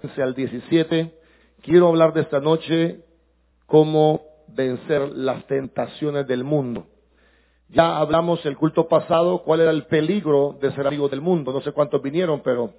[0.00, 1.14] 15 al 17,
[1.62, 3.00] quiero hablar de esta noche
[3.66, 6.86] cómo vencer las tentaciones del mundo.
[7.68, 11.52] Ya hablamos el culto pasado cuál era el peligro de ser amigo del mundo.
[11.52, 12.72] No sé cuántos vinieron, pero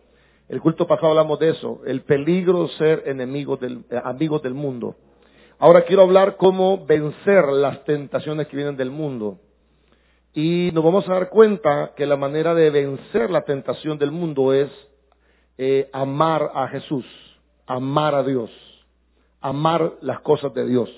[0.49, 4.53] el culto pasado hablamos de eso, el peligro de ser enemigos del, eh, amigos del
[4.53, 4.95] mundo.
[5.59, 9.37] Ahora quiero hablar cómo vencer las tentaciones que vienen del mundo.
[10.33, 14.53] Y nos vamos a dar cuenta que la manera de vencer la tentación del mundo
[14.53, 14.69] es
[15.57, 17.05] eh, amar a Jesús,
[17.67, 18.49] amar a Dios,
[19.41, 20.89] amar las cosas de Dios.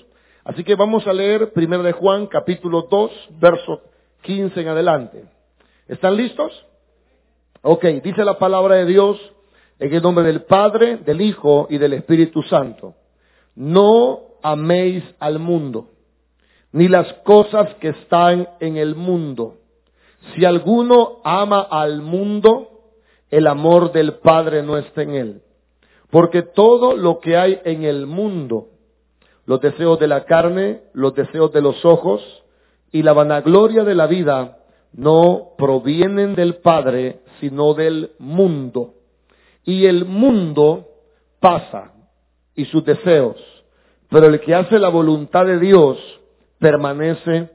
[0.44, 3.80] Así que vamos a leer primero de Juan capítulo 2, verso
[4.22, 5.24] 15 en adelante.
[5.88, 6.52] ¿Están listos?
[7.62, 9.18] Ok, dice la palabra de Dios
[9.78, 12.94] en el nombre del Padre, del Hijo y del Espíritu Santo.
[13.54, 15.88] No améis al mundo,
[16.72, 19.56] ni las cosas que están en el mundo.
[20.34, 22.73] Si alguno ama al mundo,
[23.36, 25.42] el amor del Padre no está en él.
[26.08, 28.68] Porque todo lo que hay en el mundo,
[29.44, 32.22] los deseos de la carne, los deseos de los ojos
[32.92, 34.58] y la vanagloria de la vida,
[34.92, 38.94] no provienen del Padre, sino del mundo.
[39.64, 40.86] Y el mundo
[41.40, 41.90] pasa
[42.54, 43.36] y sus deseos,
[44.10, 45.98] pero el que hace la voluntad de Dios
[46.60, 47.50] permanece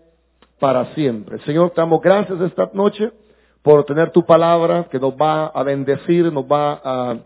[0.60, 1.40] para siempre.
[1.46, 3.14] Señor, te damos gracias esta noche
[3.62, 7.18] por tener tu palabra que nos va a bendecir, nos va a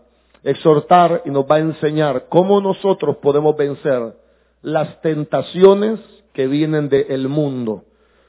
[0.42, 4.14] exhortar y nos va a enseñar cómo nosotros podemos vencer
[4.62, 6.00] las tentaciones
[6.32, 7.84] que vienen del mundo.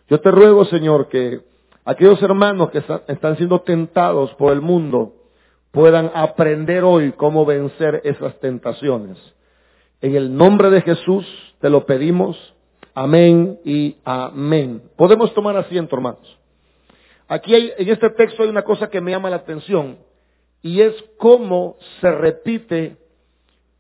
[0.08, 1.42] Yo te ruego, Señor, que
[1.84, 5.14] aquellos hermanos que están siendo tentados por el mundo
[5.72, 9.18] puedan aprender hoy cómo vencer esas tentaciones.
[10.02, 11.26] En el nombre de Jesús
[11.60, 12.38] te lo pedimos.
[12.94, 14.84] Amén y amén.
[14.96, 16.38] Podemos tomar asiento, hermanos.
[17.28, 19.98] Aquí hay, en este texto hay una cosa que me llama la atención
[20.62, 22.98] y es cómo se repite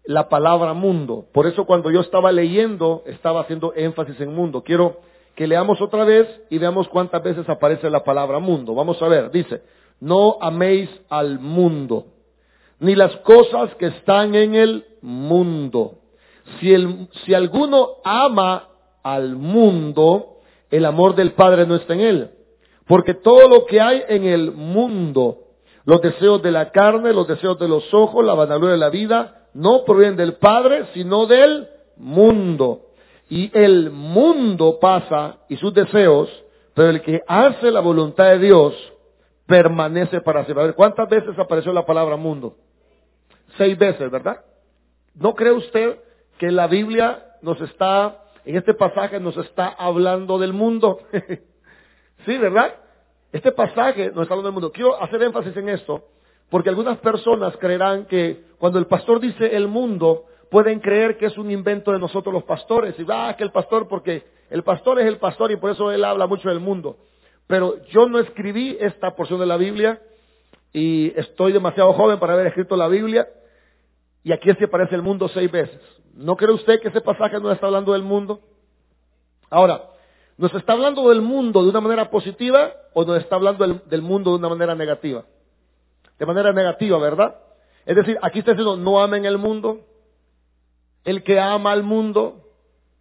[0.04, 1.28] la palabra mundo.
[1.32, 4.64] Por eso cuando yo estaba leyendo estaba haciendo énfasis en mundo.
[4.64, 5.00] Quiero
[5.36, 8.74] que leamos otra vez y veamos cuántas veces aparece la palabra mundo.
[8.74, 9.62] Vamos a ver, dice,
[10.00, 12.06] no améis al mundo,
[12.80, 16.00] ni las cosas que están en el mundo.
[16.59, 18.69] Si, el, si alguno ama
[19.03, 20.38] al mundo,
[20.69, 22.31] el amor del Padre no está en él.
[22.88, 25.40] Porque todo lo que hay en el mundo,
[25.85, 29.47] los deseos de la carne, los deseos de los ojos, la vanagloria de la vida,
[29.53, 32.81] no provienen del Padre, sino del mundo.
[33.29, 36.29] Y el mundo pasa y sus deseos,
[36.75, 38.74] pero el que hace la voluntad de Dios
[39.47, 40.63] permanece para siempre.
[40.63, 42.56] A ver, ¿cuántas veces apareció la palabra mundo?
[43.57, 44.41] Seis veces, ¿verdad?
[45.16, 46.00] ¿No cree usted
[46.38, 51.00] que la Biblia nos está, en este pasaje nos está hablando del mundo?
[52.25, 52.75] Sí, ¿verdad?
[53.31, 54.72] Este pasaje nos está hablando del mundo.
[54.72, 56.06] Quiero hacer énfasis en esto,
[56.50, 61.38] porque algunas personas creerán que cuando el pastor dice el mundo, pueden creer que es
[61.38, 62.97] un invento de nosotros los pastores.
[62.97, 65.91] Y va, ah, que el pastor, porque el pastor es el pastor y por eso
[65.91, 66.97] él habla mucho del mundo.
[67.47, 70.02] Pero yo no escribí esta porción de la Biblia
[70.74, 73.28] y estoy demasiado joven para haber escrito la Biblia.
[74.24, 75.80] Y aquí es que aparece el mundo seis veces.
[76.16, 78.40] ¿No cree usted que ese pasaje no está hablando del mundo?
[79.50, 79.90] Ahora,
[80.38, 84.31] ¿Nos está hablando del mundo de una manera positiva o nos está hablando del, mundo
[84.31, 85.23] de una manera negativa?
[86.19, 87.35] De manera negativa, ¿verdad?
[87.85, 89.81] Es decir, aquí está diciendo, no amen el mundo.
[91.06, 92.50] El que ama al mundo,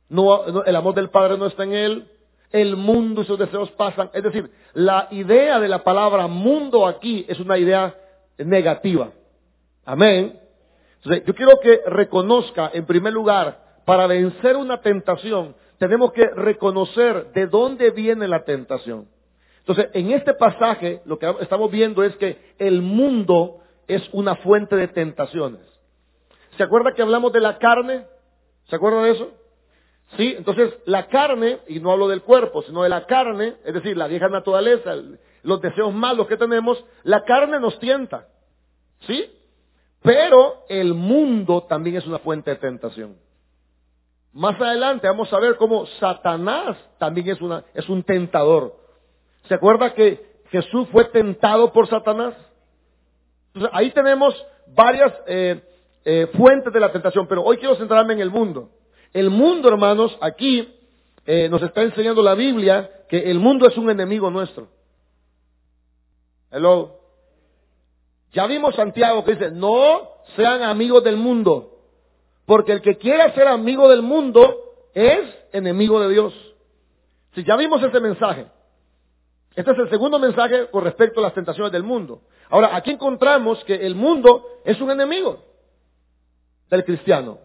[0.08, 2.10] no, el amor del Padre no está en él.
[2.50, 4.10] El mundo y sus deseos pasan.
[4.12, 7.96] Es decir, la idea de la palabra mundo aquí es una idea
[8.38, 9.10] negativa.
[9.84, 10.38] Amén.
[10.96, 17.32] Entonces, yo quiero que reconozca, en primer lugar, para vencer una tentación, tenemos que reconocer
[17.32, 19.08] de dónde viene la tentación.
[19.58, 24.76] Entonces, en este pasaje lo que estamos viendo es que el mundo es una fuente
[24.76, 25.62] de tentaciones.
[26.56, 28.06] ¿Se acuerda que hablamos de la carne?
[28.68, 29.30] ¿Se acuerda de eso?
[30.16, 33.96] Sí, entonces la carne, y no hablo del cuerpo, sino de la carne, es decir,
[33.96, 34.94] la vieja naturaleza,
[35.42, 38.28] los deseos malos que tenemos, la carne nos tienta.
[39.06, 39.30] ¿Sí?
[40.02, 43.16] Pero el mundo también es una fuente de tentación.
[44.34, 48.74] Más adelante vamos a ver cómo Satanás también es, una, es un tentador.
[49.46, 52.34] ¿Se acuerda que Jesús fue tentado por Satanás?
[53.70, 54.34] Ahí tenemos
[54.74, 55.62] varias eh,
[56.04, 58.70] eh, fuentes de la tentación, pero hoy quiero centrarme en el mundo.
[59.12, 60.68] El mundo, hermanos, aquí
[61.24, 64.66] eh, nos está enseñando la Biblia que el mundo es un enemigo nuestro.
[66.50, 66.98] Hello.
[68.32, 71.73] Ya vimos Santiago que dice, no sean amigos del mundo.
[72.46, 75.20] Porque el que quiera ser amigo del mundo es
[75.52, 76.34] enemigo de Dios.
[77.34, 78.46] Si ya vimos ese mensaje.
[79.54, 82.22] Este es el segundo mensaje con respecto a las tentaciones del mundo.
[82.50, 85.42] Ahora, aquí encontramos que el mundo es un enemigo.
[86.70, 87.38] del cristiano.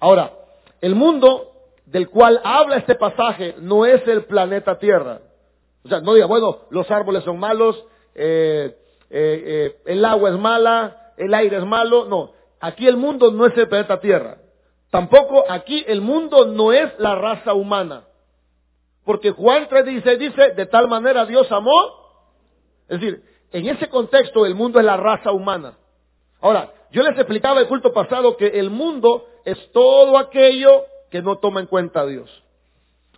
[0.00, 0.32] Ahora,
[0.80, 1.52] el mundo
[1.86, 5.20] del cual habla este pasaje no es el planeta Tierra.
[5.84, 8.76] O sea, no diga, bueno, los árboles son malos, eh,
[9.10, 12.06] eh, eh, el agua es mala, el aire es malo.
[12.06, 12.32] No,
[12.64, 14.38] aquí el mundo no es el planeta Tierra.
[14.90, 18.04] Tampoco aquí el mundo no es la raza humana.
[19.04, 21.74] Porque Juan 3 dice, dice, de tal manera Dios amó.
[22.88, 23.22] Es decir,
[23.52, 25.76] en ese contexto el mundo es la raza humana.
[26.40, 31.36] Ahora, yo les explicaba el culto pasado que el mundo es todo aquello que no
[31.36, 32.30] toma en cuenta a Dios.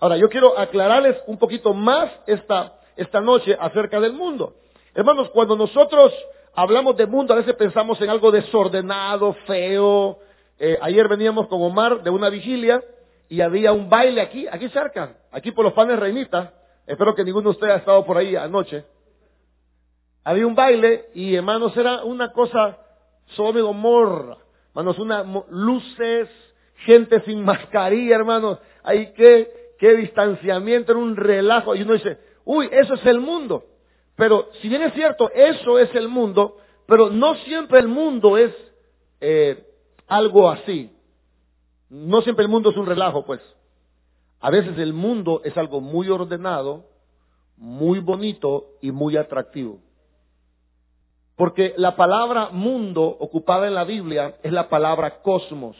[0.00, 4.54] Ahora, yo quiero aclararles un poquito más esta, esta noche acerca del mundo.
[4.94, 6.12] Hermanos, cuando nosotros
[6.56, 10.18] hablamos de mundo, a veces pensamos en algo desordenado, feo.
[10.58, 12.82] Eh, ayer veníamos con Omar de una vigilia
[13.28, 16.54] y había un baile aquí, aquí cerca, aquí por los panes Reinita.
[16.86, 18.84] Espero que ninguno de ustedes haya estado por ahí anoche.
[20.24, 22.78] Había un baile y hermanos era una cosa
[23.26, 24.38] solo Gomorra.
[24.68, 26.28] Hermanos, una luces,
[26.84, 28.58] gente sin mascarilla, hermanos.
[28.82, 31.74] Hay que, qué distanciamiento, era un relajo.
[31.74, 33.64] Y uno dice, uy, eso es el mundo.
[34.16, 38.52] Pero si bien es cierto, eso es el mundo, pero no siempre el mundo es
[39.20, 39.64] eh,
[40.06, 40.90] algo así.
[41.90, 43.40] No siempre el mundo es un relajo, pues.
[44.40, 46.86] A veces el mundo es algo muy ordenado,
[47.56, 49.80] muy bonito y muy atractivo.
[51.36, 55.76] Porque la palabra mundo ocupada en la Biblia es la palabra cosmos.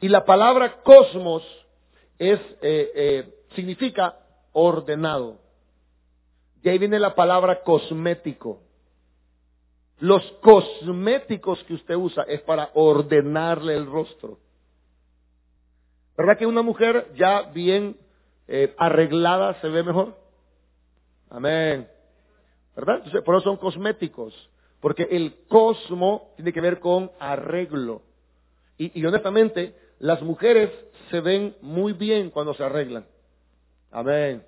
[0.00, 1.42] Y la palabra cosmos
[2.18, 4.16] eh, eh, significa
[4.52, 5.38] ordenado.
[6.62, 8.60] De ahí viene la palabra cosmético.
[9.98, 14.38] Los cosméticos que usted usa es para ordenarle el rostro.
[16.16, 17.96] ¿Verdad que una mujer ya bien
[18.48, 20.16] eh, arreglada se ve mejor?
[21.30, 21.88] Amén.
[22.76, 22.96] ¿Verdad?
[22.96, 24.50] Entonces, por eso son cosméticos.
[24.80, 28.02] Porque el cosmo tiene que ver con arreglo.
[28.78, 30.70] Y, y honestamente, las mujeres
[31.10, 33.06] se ven muy bien cuando se arreglan.
[33.90, 34.42] Amén.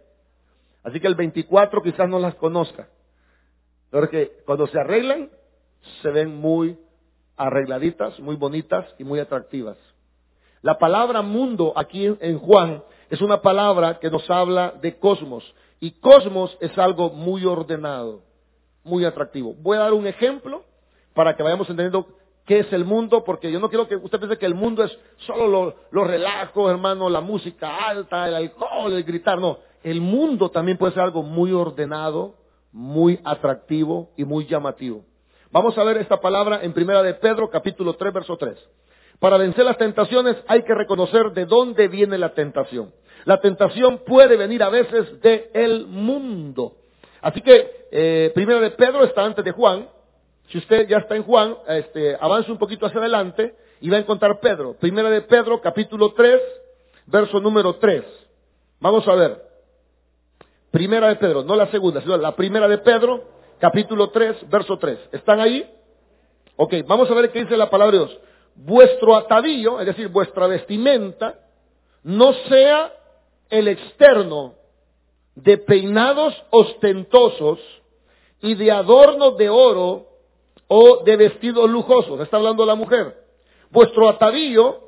[0.82, 2.88] Así que el 24 quizás no las conozca.
[3.90, 5.30] Porque cuando se arreglan,
[6.02, 6.78] se ven muy
[7.36, 9.76] arregladitas, muy bonitas y muy atractivas.
[10.62, 15.44] La palabra mundo aquí en Juan es una palabra que nos habla de cosmos.
[15.80, 18.22] Y cosmos es algo muy ordenado,
[18.84, 19.54] muy atractivo.
[19.58, 20.62] Voy a dar un ejemplo
[21.12, 22.06] para que vayamos entendiendo
[22.46, 24.96] qué es el mundo, porque yo no quiero que usted piense que el mundo es
[25.26, 29.38] solo los relajos, hermano, la música alta, el alcohol, el gritar.
[29.38, 32.34] No, el mundo también puede ser algo muy ordenado,
[32.72, 35.04] muy atractivo y muy llamativo.
[35.50, 38.56] Vamos a ver esta palabra en Primera de Pedro, capítulo 3, verso 3.
[39.18, 42.92] Para vencer las tentaciones hay que reconocer de dónde viene la tentación.
[43.24, 46.76] La tentación puede venir a veces del el mundo.
[47.20, 49.88] Así que, eh, primero de Pedro está antes de Juan.
[50.48, 54.00] Si usted ya está en Juan, este, avance un poquito hacia adelante y va a
[54.00, 54.74] encontrar Pedro.
[54.74, 56.40] Primera de Pedro, capítulo 3,
[57.06, 58.02] verso número 3.
[58.80, 59.51] Vamos a ver.
[60.72, 63.22] Primera de Pedro, no la segunda, sino la primera de Pedro,
[63.60, 64.98] capítulo 3, verso 3.
[65.12, 65.64] ¿Están ahí?
[66.56, 68.18] Ok, vamos a ver qué dice la palabra de Dios
[68.54, 71.38] vuestro atavío, es decir, vuestra vestimenta,
[72.02, 72.92] no sea
[73.50, 74.54] el externo
[75.34, 77.58] de peinados ostentosos
[78.40, 80.06] y de adornos de oro
[80.68, 82.20] o de vestidos lujosos.
[82.20, 83.16] Está hablando la mujer.
[83.70, 84.80] Vuestro atavío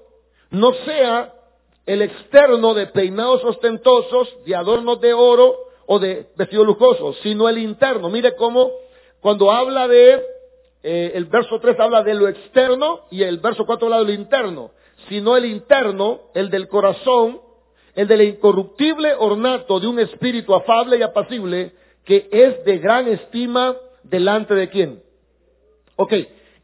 [0.50, 1.34] no sea
[1.86, 7.58] el externo de peinados ostentosos, de adornos de oro o de vestidos lujosos, sino el
[7.58, 8.08] interno.
[8.08, 8.70] Mire cómo
[9.20, 10.22] cuando habla de
[10.82, 14.12] eh, el verso 3 habla de lo externo y el verso 4 habla de lo
[14.12, 14.72] interno,
[15.08, 17.40] sino el interno, el del corazón,
[17.94, 21.72] el del incorruptible ornato de un espíritu afable y apacible
[22.04, 25.02] que es de gran estima delante de quién.
[25.96, 26.12] Ok,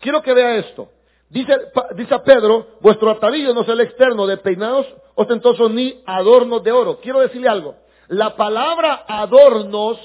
[0.00, 0.88] quiero que vea esto.
[1.30, 1.54] Dice,
[1.94, 6.98] dice Pedro, vuestro atavío no es el externo de peinados ostentosos ni adornos de oro.
[7.00, 7.76] Quiero decirle algo.
[8.11, 9.97] La palabra adornos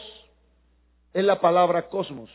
[1.12, 2.30] es la palabra cosmos.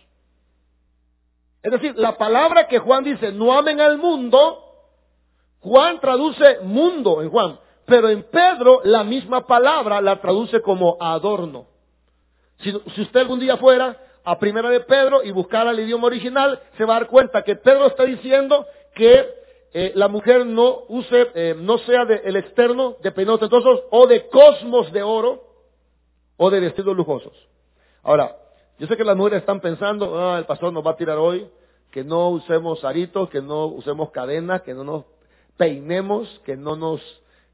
[1.63, 4.65] Es decir, la palabra que Juan dice, no amen al mundo,
[5.61, 11.67] Juan traduce mundo en Juan, pero en Pedro la misma palabra la traduce como adorno.
[12.59, 16.85] Si, usted algún día fuera a Primera de Pedro y buscara el idioma original, se
[16.85, 19.25] va a dar cuenta que Pedro está diciendo que
[19.73, 24.29] eh, la mujer no use, eh, no sea del externo de peinados tentosos o de
[24.29, 25.50] cosmos de oro
[26.43, 27.35] o de vestidos lujosos.
[28.03, 28.35] Ahora,
[28.79, 31.47] yo sé que las mujeres están pensando, ah, el pastor nos va a tirar hoy,
[31.91, 35.05] que no usemos aritos, que no usemos cadenas, que no nos
[35.59, 37.03] peinemos, que no nos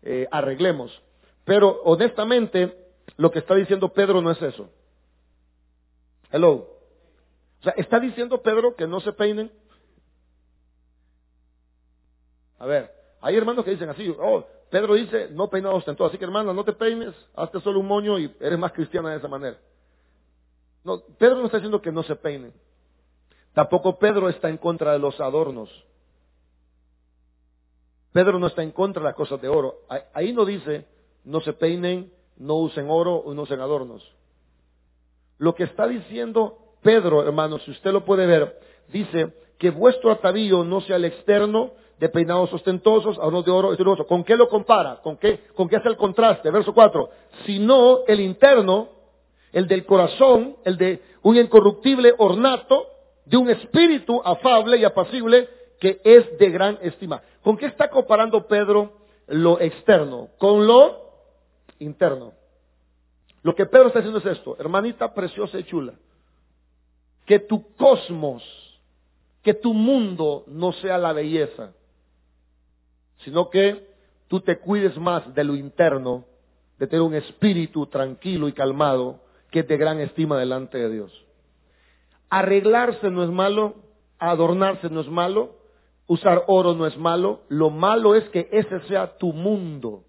[0.02, 1.02] eh, arreglemos.
[1.44, 2.78] Pero honestamente,
[3.16, 4.70] lo que está diciendo Pedro no es eso.
[6.30, 6.52] Hello.
[7.58, 9.50] O sea, ¿está diciendo Pedro que no se peinen?
[12.60, 16.24] A ver, hay hermanos que dicen así, oh, Pedro dice, no peinados ostentoso, así que
[16.24, 19.58] hermana, no te peines, hazte solo un moño y eres más cristiana de esa manera.
[20.84, 22.52] No, Pedro no está diciendo que no se peinen.
[23.54, 25.70] Tampoco Pedro está en contra de los adornos.
[28.12, 29.80] Pedro no está en contra de las cosas de oro.
[30.12, 30.86] Ahí no dice,
[31.24, 34.02] no se peinen, no usen oro o no usen adornos.
[35.38, 38.60] Lo que está diciendo Pedro, hermanos, si usted lo puede ver,
[38.92, 44.06] dice que vuestro atavío no sea el externo de peinados ostentosos, adornos de oro, otro.
[44.06, 44.96] ¿Con qué lo compara?
[45.02, 46.50] ¿Con qué, ¿Con qué hace el contraste?
[46.50, 47.08] Verso 4.
[47.46, 48.88] Sino el interno,
[49.52, 52.86] el del corazón, el de un incorruptible ornato,
[53.24, 55.48] de un espíritu afable y apacible
[55.80, 57.22] que es de gran estima.
[57.42, 58.92] ¿Con qué está comparando Pedro
[59.26, 60.28] lo externo?
[60.38, 61.06] Con lo
[61.78, 62.32] interno.
[63.42, 65.94] Lo que Pedro está haciendo es esto, hermanita preciosa y chula,
[67.24, 68.42] que tu cosmos,
[69.42, 71.72] que tu mundo no sea la belleza,
[73.18, 73.86] sino que
[74.28, 76.24] tú te cuides más de lo interno,
[76.78, 79.20] de tener un espíritu tranquilo y calmado,
[79.50, 81.26] que es de gran estima delante de Dios.
[82.28, 83.76] Arreglarse no es malo,
[84.18, 85.56] adornarse no es malo,
[86.06, 90.04] usar oro no es malo, lo malo es que ese sea tu mundo.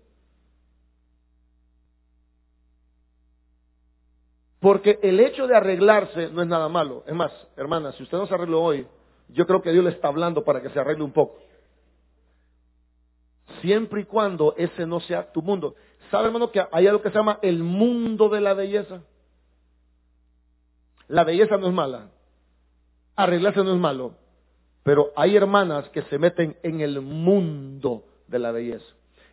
[4.60, 7.04] Porque el hecho de arreglarse no es nada malo.
[7.06, 8.88] Es más, hermana, si usted no se arregló hoy,
[9.30, 11.38] yo creo que Dios le está hablando para que se arregle un poco.
[13.62, 15.76] Siempre y cuando ese no sea tu mundo.
[16.12, 19.02] ¿Sabe, hermano, que hay algo que se llama el mundo de la belleza?
[21.08, 22.10] La belleza no es mala.
[23.16, 24.14] Arreglarse no es malo.
[24.84, 28.86] Pero hay hermanas que se meten en el mundo de la belleza.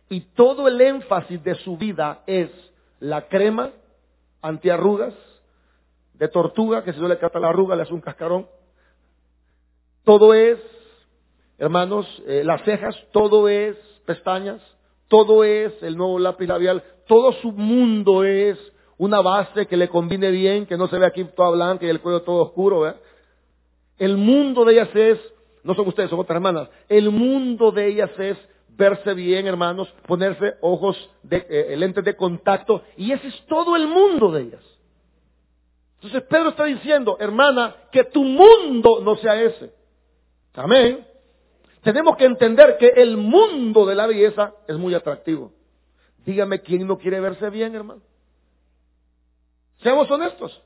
[0.09, 2.49] Y todo el énfasis de su vida es
[2.99, 3.71] la crema
[4.41, 5.13] antiarrugas,
[6.13, 8.47] de tortuga, que si no le cata la arruga le hace un cascarón.
[10.03, 10.59] Todo es,
[11.57, 14.61] hermanos, eh, las cejas, todo es pestañas,
[15.07, 18.57] todo es el nuevo lápiz labial, todo su mundo es
[18.97, 22.01] una base que le combine bien, que no se ve aquí toda blanca y el
[22.01, 22.95] cuello todo oscuro.
[23.97, 25.19] El mundo de ellas es,
[25.63, 28.37] no son ustedes, son otras hermanas, el mundo de ellas es
[28.69, 33.87] verse bien, hermanos, ponerse ojos de eh, lentes de contacto, y ese es todo el
[33.87, 34.63] mundo de ellas.
[35.95, 39.71] Entonces Pedro está diciendo, hermana, que tu mundo no sea ese.
[40.53, 41.05] Amén.
[41.85, 45.51] Tenemos que entender que el mundo de la belleza es muy atractivo.
[46.25, 48.01] Dígame quién no quiere verse bien, hermano.
[49.83, 50.63] Seamos honestos.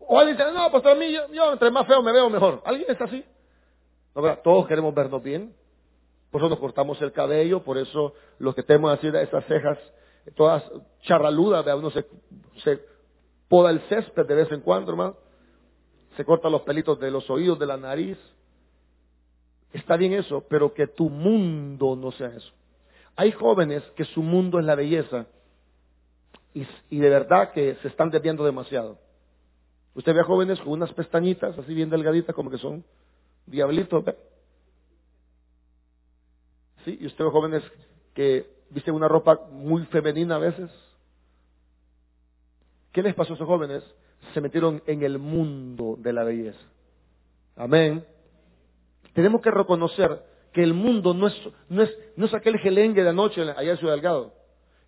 [0.00, 2.60] O alguien dice, no, pues a mí, yo, entre más feo me veo mejor.
[2.66, 3.24] ¿Alguien está así?
[4.42, 5.54] Todos queremos vernos bien.
[6.30, 9.78] Por eso nos cortamos el cabello, por eso los que tenemos así esas cejas
[10.34, 10.62] todas
[11.04, 12.04] charraludas, uno se,
[12.62, 12.84] se
[13.48, 15.16] poda el césped de vez en cuando, hermano.
[16.18, 18.18] Se corta los pelitos de los oídos, de la nariz.
[19.74, 22.52] Está bien eso, pero que tu mundo no sea eso.
[23.16, 25.26] Hay jóvenes que su mundo es la belleza
[26.54, 28.98] y, de verdad que se están desviando demasiado.
[29.96, 32.84] Usted ve a jóvenes con unas pestañitas así bien delgaditas como que son
[33.46, 34.16] diablitos, ¿ve?
[36.84, 36.96] ¿Sí?
[37.00, 37.64] Y ustedes jóvenes
[38.14, 40.70] que visten una ropa muy femenina a veces.
[42.92, 43.82] ¿Qué les pasó a esos jóvenes?
[44.34, 46.60] Se metieron en el mundo de la belleza.
[47.56, 48.13] Amén.
[49.14, 51.34] Tenemos que reconocer que el mundo no es,
[51.68, 54.34] no es, no es aquel gelengue de anoche allá en Ciudad Delgado.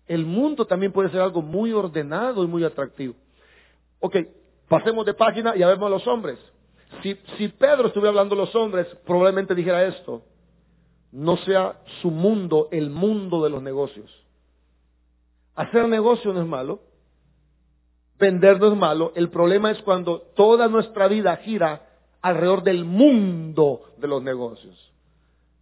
[0.05, 3.15] El mundo también puede ser algo muy ordenado y muy atractivo.
[3.99, 4.15] Ok,
[4.69, 6.37] pasemos de página y vemos a los hombres.
[7.01, 10.23] Si, si Pedro estuviera hablando a los hombres, probablemente dijera esto
[11.11, 14.11] no sea su mundo el mundo de los negocios.
[15.55, 16.81] Hacer negocio no es malo,
[18.19, 21.86] vender no es malo, el problema es cuando toda nuestra vida gira
[22.21, 24.93] alrededor del mundo de los negocios.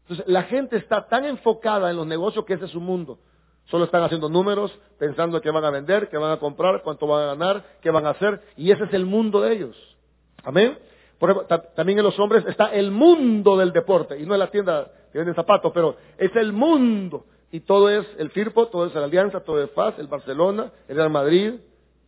[0.04, 3.18] Entonces, la gente está tan enfocada en los negocios que ese es su mundo.
[3.66, 7.24] Solo están haciendo números, pensando que van a vender, que van a comprar, cuánto van
[7.24, 9.98] a ganar, qué van a hacer, y ese es el mundo de ellos.
[10.44, 10.78] Amén.
[11.18, 14.52] Por ejemplo, también en los hombres está el mundo del deporte, y no es la
[14.52, 17.26] tienda que vende zapatos, pero es el mundo.
[17.52, 20.98] Y todo es el Firpo, todo es la Alianza, todo es FAS, el Barcelona, el
[20.98, 21.54] Real Madrid,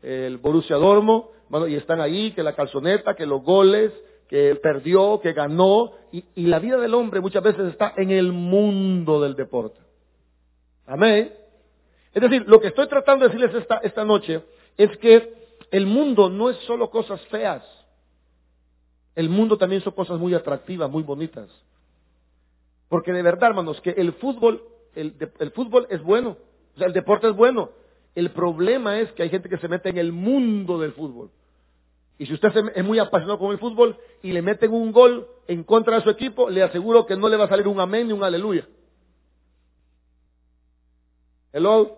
[0.04, 1.32] el Borussia Dormo,
[1.68, 3.92] y están ahí, que la calzoneta, que los goles,
[4.28, 9.22] que perdió, que ganó, y, la vida del hombre muchas veces está en el mundo
[9.22, 9.80] del deporte.
[10.86, 11.34] Amén.
[12.14, 14.42] Es decir, lo que estoy tratando de decirles esta, noche
[14.78, 15.34] es que
[15.72, 17.64] el mundo no es solo cosas feas.
[19.16, 21.50] El mundo también son cosas muy atractivas, muy bonitas.
[22.90, 24.64] Porque de verdad, hermanos, que el fútbol,
[24.96, 26.38] el, fútbol es bueno,
[26.76, 27.70] o sea, el deporte es bueno.
[28.16, 31.30] El problema es que hay gente que se mete en el mundo del fútbol.
[32.18, 35.64] Y si usted es muy apasionado con el fútbol y le meten un gol en
[35.64, 38.14] contra de su equipo, le aseguro que no le va a salir un amén ni
[38.14, 38.68] un aleluya.
[41.54, 41.98] Hello.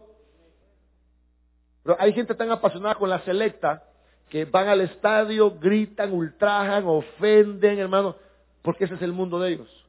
[1.83, 3.83] Pero hay gente tan apasionada con la selecta
[4.29, 8.15] que van al estadio, gritan, ultrajan, ofenden, hermano,
[8.61, 9.85] porque ese es el mundo de ellos.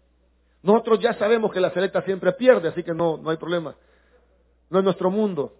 [0.62, 3.74] Nosotros ya sabemos que la selecta siempre pierde, así que no, no hay problema.
[4.68, 5.54] No es nuestro mundo.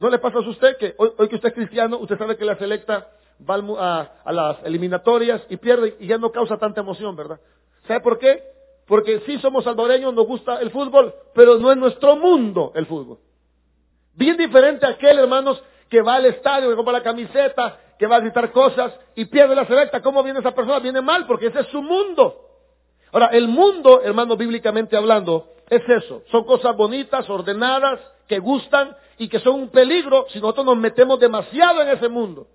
[0.00, 2.56] ¿No le pasa a usted que hoy, que usted es cristiano, usted sabe que la
[2.56, 3.10] selecta
[3.40, 7.40] va a, las eliminatorias y pierde y ya no causa tanta emoción, ¿verdad?
[7.86, 8.42] ¿Sabe por qué?
[8.86, 13.18] Porque sí somos salvadoreños, nos gusta el fútbol, pero no es nuestro mundo el fútbol.
[14.14, 18.16] Bien diferente a aquel, hermanos, que va al estadio, que compra la camiseta, que va
[18.16, 20.02] a gritar cosas y pierde la selecta.
[20.02, 20.78] ¿Cómo viene esa persona?
[20.78, 22.40] Viene mal, porque ese es su mundo.
[23.12, 26.22] Ahora, el mundo, hermanos, bíblicamente hablando, es eso.
[26.30, 31.20] Son cosas bonitas, ordenadas, que gustan y que son un peligro si nosotros nos metemos
[31.20, 32.46] demasiado en ese mundo.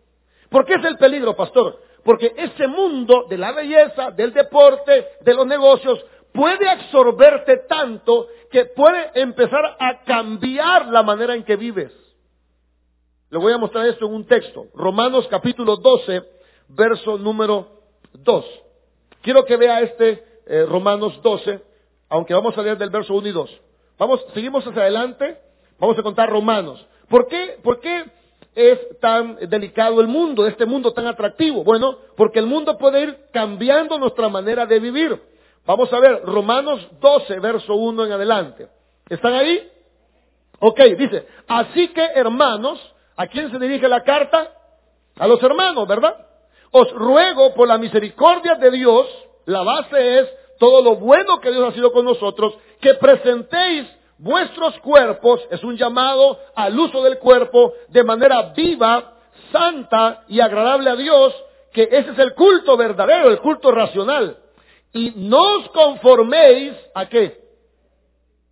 [0.49, 1.79] ¿Por qué es el peligro, pastor?
[2.03, 6.03] Porque ese mundo de la belleza, del deporte, de los negocios,
[6.33, 11.91] puede absorberte tanto que puede empezar a cambiar la manera en que vives.
[13.29, 14.67] Le voy a mostrar esto en un texto.
[14.73, 16.23] Romanos capítulo 12,
[16.69, 17.67] verso número
[18.13, 18.45] 2.
[19.21, 21.61] Quiero que vea este eh, Romanos 12,
[22.09, 23.61] aunque vamos a leer del verso 1 y 2.
[23.99, 25.37] Vamos, seguimos hacia adelante,
[25.77, 26.83] vamos a contar Romanos.
[27.07, 28.05] ¿Por qué, ¿Por qué
[28.55, 31.63] es tan delicado el mundo, este mundo tan atractivo?
[31.63, 35.21] Bueno, porque el mundo puede ir cambiando nuestra manera de vivir.
[35.65, 38.67] Vamos a ver Romanos 12, verso 1 en adelante.
[39.07, 39.69] ¿Están ahí?
[40.59, 42.79] Ok, dice, así que hermanos,
[43.15, 44.51] ¿a quién se dirige la carta?
[45.17, 46.15] A los hermanos, ¿verdad?
[46.71, 49.07] Os ruego por la misericordia de Dios,
[49.45, 50.29] la base es
[50.59, 53.87] todo lo bueno que Dios ha sido con nosotros, que presentéis
[54.19, 59.15] vuestros cuerpos, es un llamado al uso del cuerpo, de manera viva,
[59.51, 61.33] santa y agradable a Dios,
[61.73, 64.37] que ese es el culto verdadero, el culto racional.
[64.91, 67.39] Y no os conforméis a qué?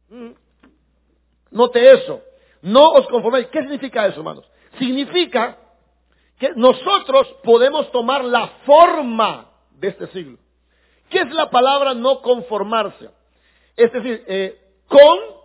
[0.10, 0.32] Mm.
[1.52, 2.22] Note eso.
[2.62, 3.48] No os conforméis.
[3.48, 4.46] ¿Qué significa eso, hermanos?
[4.78, 5.58] Significa
[6.40, 10.38] que nosotros podemos tomar la forma de este siglo.
[11.10, 13.10] ¿Qué es la palabra no conformarse?
[13.76, 15.37] Es decir, eh, con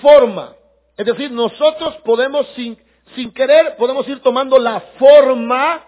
[0.00, 0.54] forma.
[0.96, 2.76] Es decir, nosotros podemos sin,
[3.14, 5.84] sin querer, podemos ir tomando la forma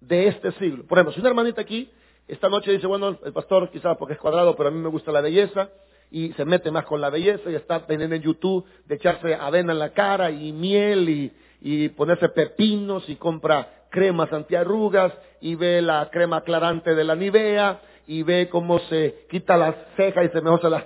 [0.00, 0.86] de este siglo.
[0.86, 1.90] Por ejemplo, si una hermanita aquí
[2.28, 5.10] esta noche dice, bueno, el pastor quizás porque es cuadrado, pero a mí me gusta
[5.10, 5.68] la belleza,
[6.10, 9.72] y se mete más con la belleza y está teniendo en YouTube de echarse avena
[9.72, 15.80] en la cara y miel y, y ponerse pepinos y compra cremas antiarrugas y ve
[15.82, 20.40] la crema aclarante de la Nivea y ve cómo se quita las cejas y se
[20.40, 20.84] mejor se las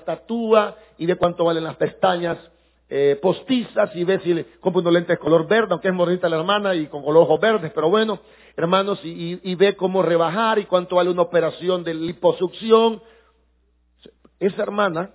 [0.98, 2.37] y ve cuánto valen las pestañas
[2.90, 6.37] eh, postizas y ve si le compra unos lentes color verde, aunque es morrita la
[6.37, 8.20] hermana y con ojos verdes, pero bueno,
[8.58, 13.02] hermanos, y, ve cómo rebajar y cuánto vale una operación de liposucción.
[14.38, 15.12] Esa hermana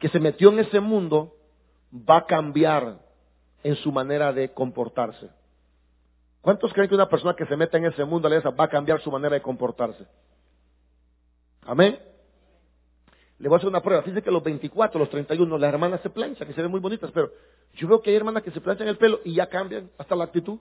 [0.00, 1.36] que se metió en ese mundo
[1.94, 2.98] va a cambiar
[3.62, 5.30] en su manera de comportarse.
[6.40, 9.12] ¿Cuántos creen que una persona que se mete en ese mundo va a cambiar su
[9.12, 10.04] manera de comportarse?
[11.68, 11.98] Amén.
[13.38, 14.00] Le voy a hacer una prueba.
[14.02, 17.10] Fíjense que los 24, los 31, las hermanas se planchan, que se ven muy bonitas,
[17.12, 17.30] pero
[17.74, 20.24] yo veo que hay hermanas que se planchan el pelo y ya cambian hasta la
[20.24, 20.58] actitud.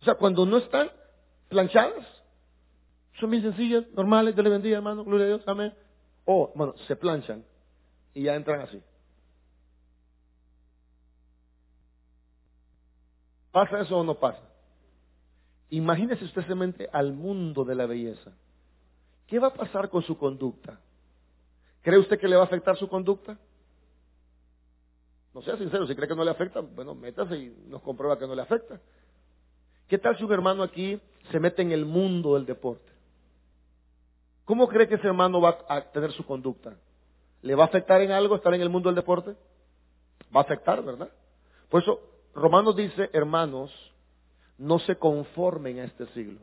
[0.00, 0.90] O sea, cuando no están
[1.50, 2.06] planchadas,
[3.20, 5.74] son bien sencillas, normales, Dios le bendiga, hermano, gloria a Dios, amén.
[6.24, 7.44] O, bueno, se planchan
[8.14, 8.82] y ya entran así.
[13.50, 14.40] ¿Pasa eso o no pasa?
[15.68, 18.32] Imagínese usted se mente al mundo de la belleza.
[19.32, 20.78] ¿Qué va a pasar con su conducta?
[21.80, 23.38] ¿Cree usted que le va a afectar su conducta?
[25.32, 28.26] No sea sincero, si cree que no le afecta, bueno, métase y nos comprueba que
[28.26, 28.78] no le afecta.
[29.88, 32.92] ¿Qué tal si un hermano aquí se mete en el mundo del deporte?
[34.44, 36.76] ¿Cómo cree que ese hermano va a tener su conducta?
[37.40, 39.30] ¿Le va a afectar en algo estar en el mundo del deporte?
[40.24, 41.10] Va a afectar, ¿verdad?
[41.70, 42.02] Por eso
[42.34, 43.72] Romanos dice, hermanos,
[44.58, 46.40] no se conformen a este siglo.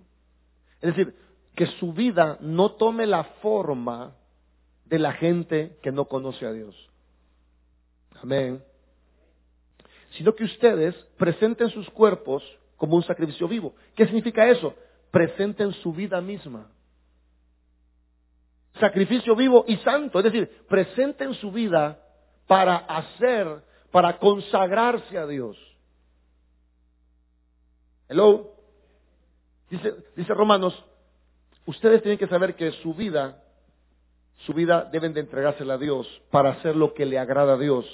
[0.82, 4.16] Es decir, que su vida no tome la forma
[4.86, 6.76] de la gente que no conoce a Dios.
[8.22, 8.64] Amén.
[10.12, 12.44] Sino que ustedes presenten sus cuerpos
[12.78, 13.76] como un sacrificio vivo.
[13.96, 14.74] ¿Qué significa eso?
[15.12, 16.72] Presenten su vida misma.
[18.80, 22.00] Sacrificio vivo y santo, es decir, presenten su vida
[22.48, 25.58] para hacer, para consagrarse a Dios.
[28.08, 28.56] Hello.
[29.70, 30.74] Dice, dice Romanos,
[31.70, 33.44] ustedes tienen que saber que su vida,
[34.38, 37.86] su vida deben de entregársela a Dios para hacer lo que le agrada a Dios,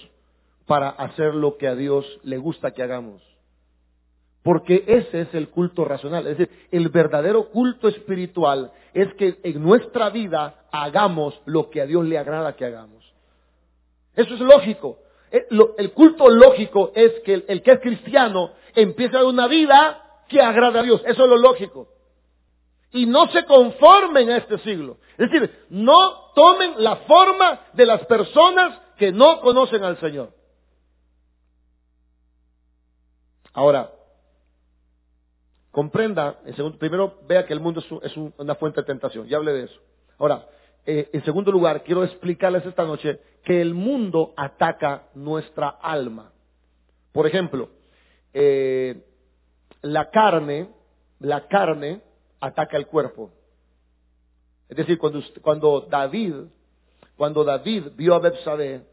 [0.66, 3.22] para hacer lo que a Dios le gusta que hagamos.
[4.44, 6.26] Porque ese es el culto racional.
[6.26, 11.86] Es decir, el verdadero culto espiritual es que en nuestra vida hagamos lo que a
[11.86, 13.04] Dios le agrada que hagamos.
[14.16, 15.00] Eso es lógico.
[15.32, 20.80] eh, el culto lógico es que el, que es cristiano empieza una vida que agrada
[20.80, 21.02] a Dios.
[21.06, 21.95] Eso es lo lógico.
[22.96, 25.00] Y no se conformen a este siglo.
[25.18, 30.32] Es decir, no tomen la forma de las personas que no conocen al Señor.
[33.52, 33.92] Ahora,
[35.72, 36.40] comprenda,
[36.80, 39.82] primero vea que el mundo es, una fuente de tentación, ya hablé de eso.
[40.18, 40.48] Ahora,
[40.86, 46.32] eh, en segundo lugar, quiero explicarles esta noche que el mundo ataca nuestra alma.
[47.12, 47.72] Por ejemplo,
[48.34, 49.06] eh,
[49.82, 50.70] la carne,
[51.20, 52.05] la carne
[52.40, 53.32] ataca el cuerpo.
[54.68, 56.36] Es decir, cuando, cuando David,
[57.16, 58.84] cuando David vio a Betsabé,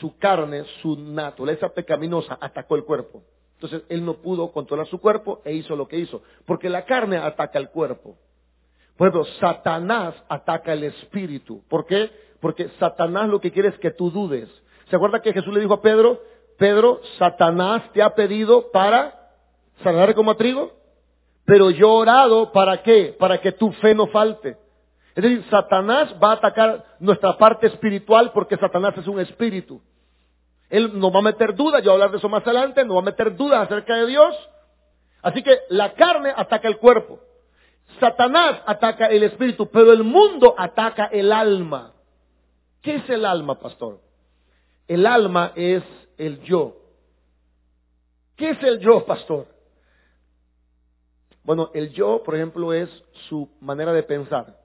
[0.00, 3.22] su carne, su naturaleza pecaminosa atacó el cuerpo.
[3.54, 7.16] Entonces él no pudo controlar su cuerpo e hizo lo que hizo, porque la carne
[7.16, 8.16] ataca el cuerpo.
[8.96, 11.62] Por ejemplo, Satanás ataca el espíritu.
[11.68, 12.10] ¿Por qué?
[12.40, 14.48] Porque Satanás lo que quiere es que tú dudes.
[14.90, 16.20] ¿Se acuerda que Jesús le dijo a Pedro,
[16.58, 19.30] Pedro, Satanás te ha pedido para
[19.82, 20.72] sanar como trigo?
[21.44, 23.14] Pero yo he orado para qué?
[23.18, 24.56] Para que tu fe no falte.
[25.14, 29.82] Es decir, Satanás va a atacar nuestra parte espiritual porque Satanás es un espíritu.
[30.70, 32.96] Él nos va a meter dudas, yo voy a hablar de eso más adelante, nos
[32.96, 34.34] va a meter dudas acerca de Dios.
[35.20, 37.20] Así que la carne ataca el cuerpo.
[38.00, 41.92] Satanás ataca el espíritu, pero el mundo ataca el alma.
[42.80, 44.00] ¿Qué es el alma, pastor?
[44.88, 45.82] El alma es
[46.16, 46.76] el yo.
[48.36, 49.46] ¿Qué es el yo, pastor?
[51.44, 52.88] Bueno, el yo, por ejemplo, es
[53.28, 54.56] su manera de pensar.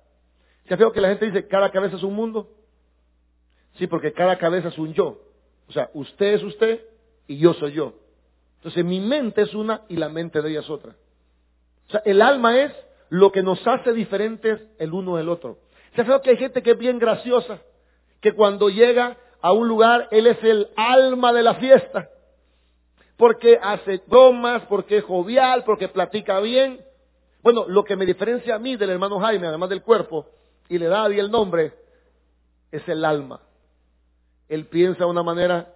[0.68, 2.50] ¿Se ha que la gente dice cada cabeza es un mundo?
[3.76, 5.20] Sí, porque cada cabeza es un yo.
[5.68, 6.82] O sea, usted es usted
[7.28, 7.94] y yo soy yo.
[8.58, 10.96] Entonces mi mente es una y la mente de ella es otra.
[11.88, 12.74] O sea, el alma es
[13.10, 15.60] lo que nos hace diferentes el uno del otro.
[15.96, 17.62] Se ha que hay gente que es bien graciosa,
[18.22, 22.10] que cuando llega a un lugar, él es el alma de la fiesta
[23.18, 26.80] porque hace bromas, porque es jovial, porque platica bien.
[27.42, 30.28] Bueno, lo que me diferencia a mí del hermano Jaime, además del cuerpo,
[30.70, 31.74] y le da y el nombre,
[32.72, 33.42] es el alma.
[34.48, 35.74] Él piensa de una manera,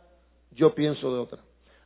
[0.51, 1.39] yo pienso de otra.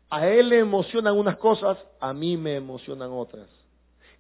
[0.10, 3.48] A él le emocionan unas cosas, a mí me emocionan otras.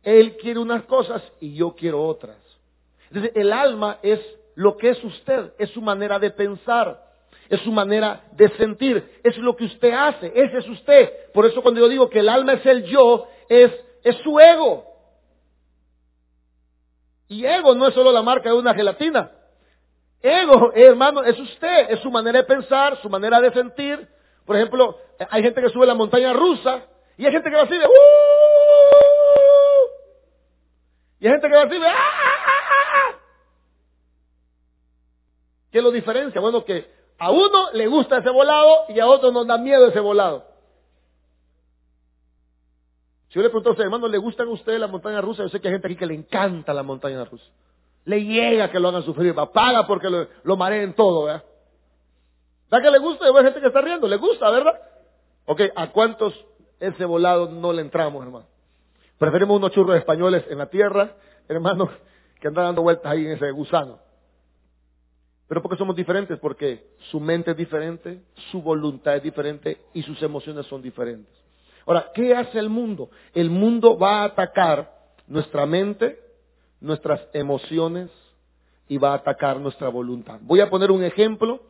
[0.03, 2.37] Él quiere unas cosas y yo quiero otras.
[3.09, 4.19] Entonces, el alma es
[4.55, 7.04] lo que es usted, es su manera de pensar
[7.49, 11.31] es su manera de sentir, es lo que usted hace, ese es usted.
[11.34, 13.71] Por eso cuando yo digo que el alma es el yo, es,
[14.03, 14.86] es su ego.
[17.27, 19.31] Y ego no es solo la marca de una gelatina.
[20.21, 24.08] Ego, hermano, es usted, es su manera de pensar, su manera de sentir.
[24.45, 24.97] Por ejemplo,
[25.29, 26.84] hay gente que sube la montaña rusa
[27.17, 27.89] y hay gente que va así de ¡Uh!
[31.19, 32.25] y hay gente que va así de ¡Ah!
[35.71, 36.39] ¿Qué lo diferencia?
[36.39, 39.99] Bueno, que a uno le gusta ese volado y a otro nos da miedo ese
[39.99, 40.43] volado.
[43.30, 45.43] Si yo le pregunto a usted, hermano, ¿le gustan a usted la montaña rusa?
[45.43, 47.45] Yo sé que hay gente aquí que le encanta la montaña rusa.
[48.06, 51.43] Le llega que lo hagan sufrir, paga porque lo, mareen todo, ¿verdad?
[52.69, 53.25] ¿Da que le gusta?
[53.25, 54.80] Hay gente que está riendo, le gusta, ¿verdad?
[55.45, 56.34] Ok, ¿a cuántos
[56.80, 58.45] ese volado no le entramos, hermano?
[59.17, 61.15] Preferimos unos churros españoles en la tierra,
[61.47, 61.89] hermano,
[62.39, 64.04] que andan dando vueltas ahí en ese gusano.
[65.47, 70.21] Pero porque somos diferentes, porque su mente es diferente, su voluntad es diferente y sus
[70.23, 71.34] emociones son diferentes.
[71.86, 73.10] Ahora, ¿qué hace el mundo?
[73.34, 74.91] El mundo va a atacar
[75.27, 76.19] nuestra mente,
[76.81, 78.10] nuestras emociones
[78.88, 80.39] y va a atacar nuestra voluntad.
[80.41, 81.62] Voy a poner un ejemplo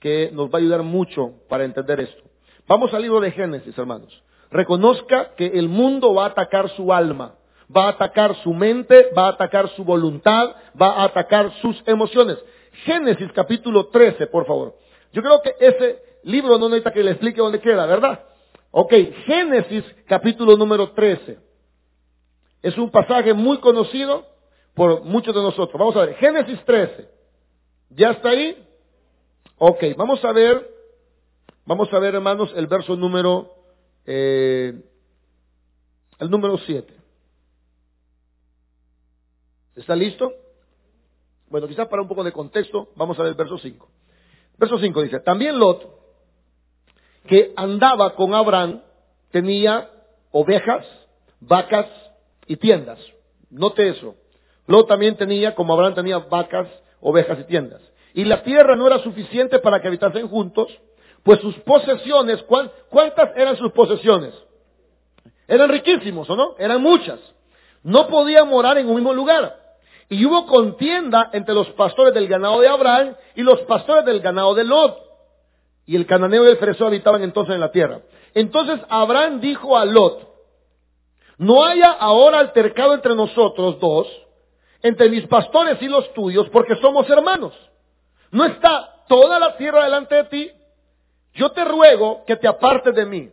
[0.00, 2.22] que nos va a ayudar mucho para entender esto.
[2.68, 4.22] Vamos al libro de Génesis, hermanos.
[4.50, 7.34] Reconozca que el mundo va a atacar su alma,
[7.74, 12.38] va a atacar su mente, va a atacar su voluntad, va a atacar sus emociones.
[12.84, 14.76] Génesis capítulo 13, por favor.
[15.12, 18.24] Yo creo que ese libro no necesita que le explique dónde queda, ¿verdad?
[18.70, 18.92] Ok,
[19.26, 21.38] Génesis capítulo número 13.
[22.62, 24.26] Es un pasaje muy conocido
[24.74, 25.78] por muchos de nosotros.
[25.78, 27.08] Vamos a ver, Génesis 13.
[27.90, 28.66] ¿Ya está ahí?
[29.58, 30.68] Ok, vamos a ver,
[31.64, 33.54] vamos a ver hermanos el verso número,
[34.04, 34.82] eh,
[36.18, 36.92] el número 7.
[39.76, 40.32] ¿Está listo?
[41.54, 43.88] Bueno, quizás para un poco de contexto, vamos a ver el verso 5.
[44.58, 45.88] Verso 5 dice, también Lot,
[47.28, 48.82] que andaba con Abraham,
[49.30, 49.88] tenía
[50.32, 50.84] ovejas,
[51.38, 51.86] vacas
[52.48, 52.98] y tiendas.
[53.50, 54.16] Note eso.
[54.66, 56.66] Lot también tenía, como Abraham tenía vacas,
[57.00, 57.82] ovejas y tiendas.
[58.14, 60.76] Y la tierra no era suficiente para que habitasen juntos,
[61.22, 62.44] pues sus posesiones,
[62.90, 64.34] ¿cuántas eran sus posesiones?
[65.46, 66.56] Eran riquísimos, ¿o no?
[66.58, 67.20] Eran muchas.
[67.84, 69.62] No podían morar en un mismo lugar.
[70.08, 74.54] Y hubo contienda entre los pastores del ganado de Abraham y los pastores del ganado
[74.54, 75.02] de Lot.
[75.86, 78.00] y el cananeo y el ferezeo habitaban entonces en la tierra.
[78.32, 80.26] Entonces Abraham dijo a Lot,
[81.38, 84.08] no haya ahora altercado entre nosotros dos,
[84.82, 87.52] entre mis pastores y los tuyos, porque somos hermanos.
[88.30, 90.50] No está toda la tierra delante de ti.
[91.34, 93.30] Yo te ruego que te apartes de mí.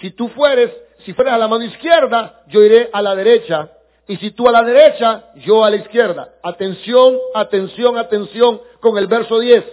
[0.00, 0.72] Si tú fueres,
[1.04, 3.70] si fueres a la mano izquierda, yo iré a la derecha.
[4.08, 6.34] Y si tú a la derecha, yo a la izquierda.
[6.42, 9.64] Atención, atención, atención con el verso 10.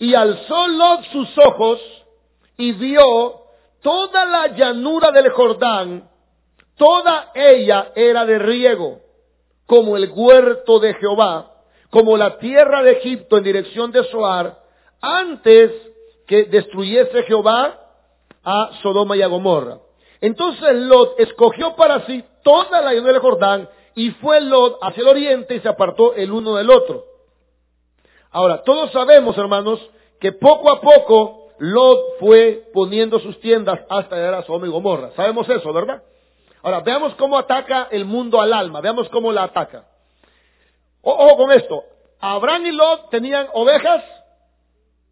[0.00, 1.80] Y alzó Lot sus ojos
[2.56, 3.42] y vio
[3.82, 6.08] toda la llanura del Jordán,
[6.76, 9.00] toda ella era de riego,
[9.66, 11.52] como el huerto de Jehová,
[11.90, 14.58] como la tierra de Egipto en dirección de Soar,
[15.00, 15.70] antes
[16.26, 17.78] que destruyese Jehová
[18.44, 19.78] a Sodoma y a Gomorra.
[20.22, 25.08] Entonces Lot escogió para sí toda la llanura del Jordán y fue Lot hacia el
[25.08, 27.04] oriente y se apartó el uno del otro.
[28.30, 29.80] Ahora, todos sabemos, hermanos,
[30.20, 35.10] que poco a poco Lot fue poniendo sus tiendas hasta llegar a Sodoma y Gomorra.
[35.16, 36.04] Sabemos eso, ¿verdad?
[36.62, 39.86] Ahora, veamos cómo ataca el mundo al alma, veamos cómo la ataca.
[41.02, 41.82] Ojo con esto,
[42.20, 44.04] Abraham y Lot tenían ovejas,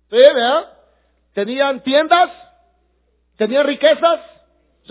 [0.08, 0.72] ¿sí, verdad?
[1.34, 2.30] Tenían tiendas,
[3.36, 4.29] tenían riquezas,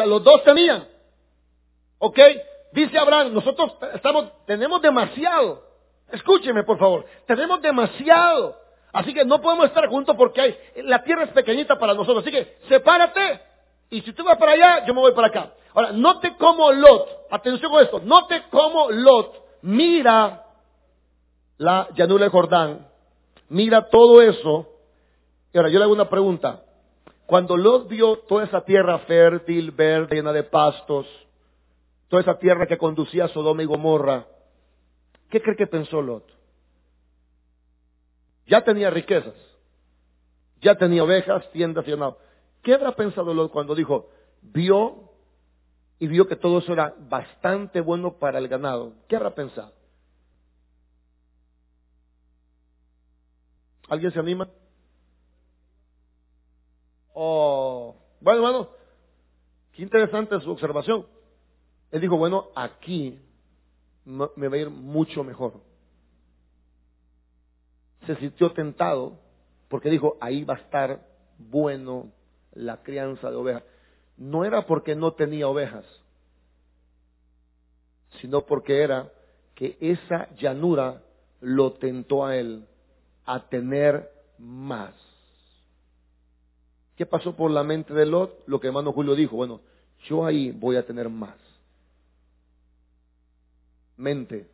[0.05, 0.87] los dos tenían.
[1.97, 2.19] ¿Ok?
[2.71, 5.63] Dice Abraham, nosotros estamos, tenemos demasiado.
[6.11, 7.05] Escúcheme, por favor.
[7.25, 8.57] Tenemos demasiado.
[8.91, 12.23] Así que no podemos estar juntos porque hay, la tierra es pequeñita para nosotros.
[12.23, 13.41] Así que sepárate.
[13.89, 15.53] Y si tú vas para allá, yo me voy para acá.
[15.73, 20.45] Ahora, note cómo Lot, atención con esto, note cómo Lot mira
[21.57, 22.87] la llanura de Jordán,
[23.49, 24.67] mira todo eso.
[25.53, 26.63] Y ahora yo le hago una pregunta.
[27.29, 31.05] Cuando Lot vio toda esa tierra fértil, verde, llena de pastos,
[32.07, 34.25] toda esa tierra que conducía a Sodoma y Gomorra,
[35.29, 36.25] ¿qué cree que pensó Lot?
[38.47, 39.35] Ya tenía riquezas,
[40.59, 42.17] ya tenía ovejas, tiendas y ganado.
[42.63, 44.09] ¿Qué habrá pensado Lot cuando dijo,
[44.41, 45.11] vio
[45.99, 48.93] y vio que todo eso era bastante bueno para el ganado?
[49.07, 49.71] ¿Qué habrá pensado?
[53.87, 54.49] ¿Alguien se anima?
[57.13, 58.69] Oh, bueno, hermano,
[59.73, 61.05] qué interesante su observación.
[61.91, 63.19] Él dijo, bueno, aquí
[64.05, 65.53] me va a ir mucho mejor.
[68.05, 69.19] Se sintió tentado
[69.67, 72.11] porque dijo, ahí va a estar bueno
[72.53, 73.63] la crianza de ovejas.
[74.17, 75.85] No era porque no tenía ovejas,
[78.19, 79.11] sino porque era
[79.55, 81.03] que esa llanura
[81.39, 82.65] lo tentó a él
[83.25, 84.93] a tener más.
[86.99, 88.43] ¿Qué pasó por la mente de Lot?
[88.45, 89.61] Lo que hermano Julio dijo, bueno,
[90.09, 91.33] yo ahí voy a tener más
[93.95, 94.49] mente.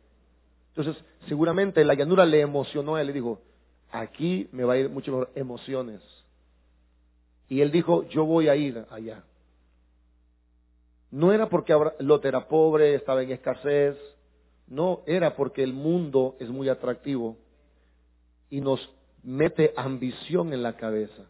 [0.68, 3.40] Entonces, seguramente la llanura le emocionó a él, le dijo,
[3.90, 6.00] aquí me va a ir mucho mejor emociones.
[7.48, 9.24] Y él dijo, yo voy a ir allá.
[11.10, 13.96] No era porque Lot era pobre, estaba en escasez,
[14.68, 17.38] no, era porque el mundo es muy atractivo
[18.50, 18.88] y nos
[19.24, 21.24] mete ambición en la cabeza.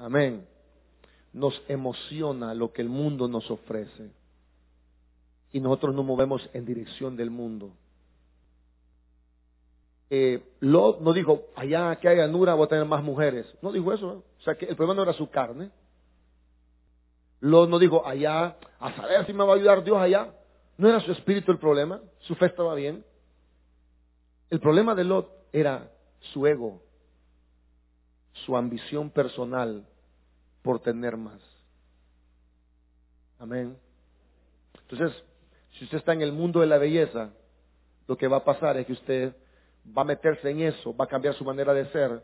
[0.00, 0.46] Amén.
[1.32, 4.10] Nos emociona lo que el mundo nos ofrece
[5.52, 7.72] y nosotros nos movemos en dirección del mundo.
[10.08, 13.46] Eh, Lot no dijo, allá que haya nura voy a tener más mujeres.
[13.60, 14.24] No dijo eso.
[14.38, 15.70] O sea, que el problema no era su carne.
[17.40, 20.34] Lot no dijo, allá, a saber si me va a ayudar Dios allá.
[20.78, 22.00] No era su espíritu el problema.
[22.20, 23.04] Su fe estaba bien.
[24.48, 25.92] El problema de Lot era
[26.32, 26.82] su ego,
[28.32, 29.86] su ambición personal
[30.62, 31.40] por tener más.
[33.38, 33.76] Amén.
[34.82, 35.24] Entonces,
[35.72, 37.30] si usted está en el mundo de la belleza,
[38.06, 39.34] lo que va a pasar es que usted
[39.96, 42.22] va a meterse en eso, va a cambiar su manera de ser,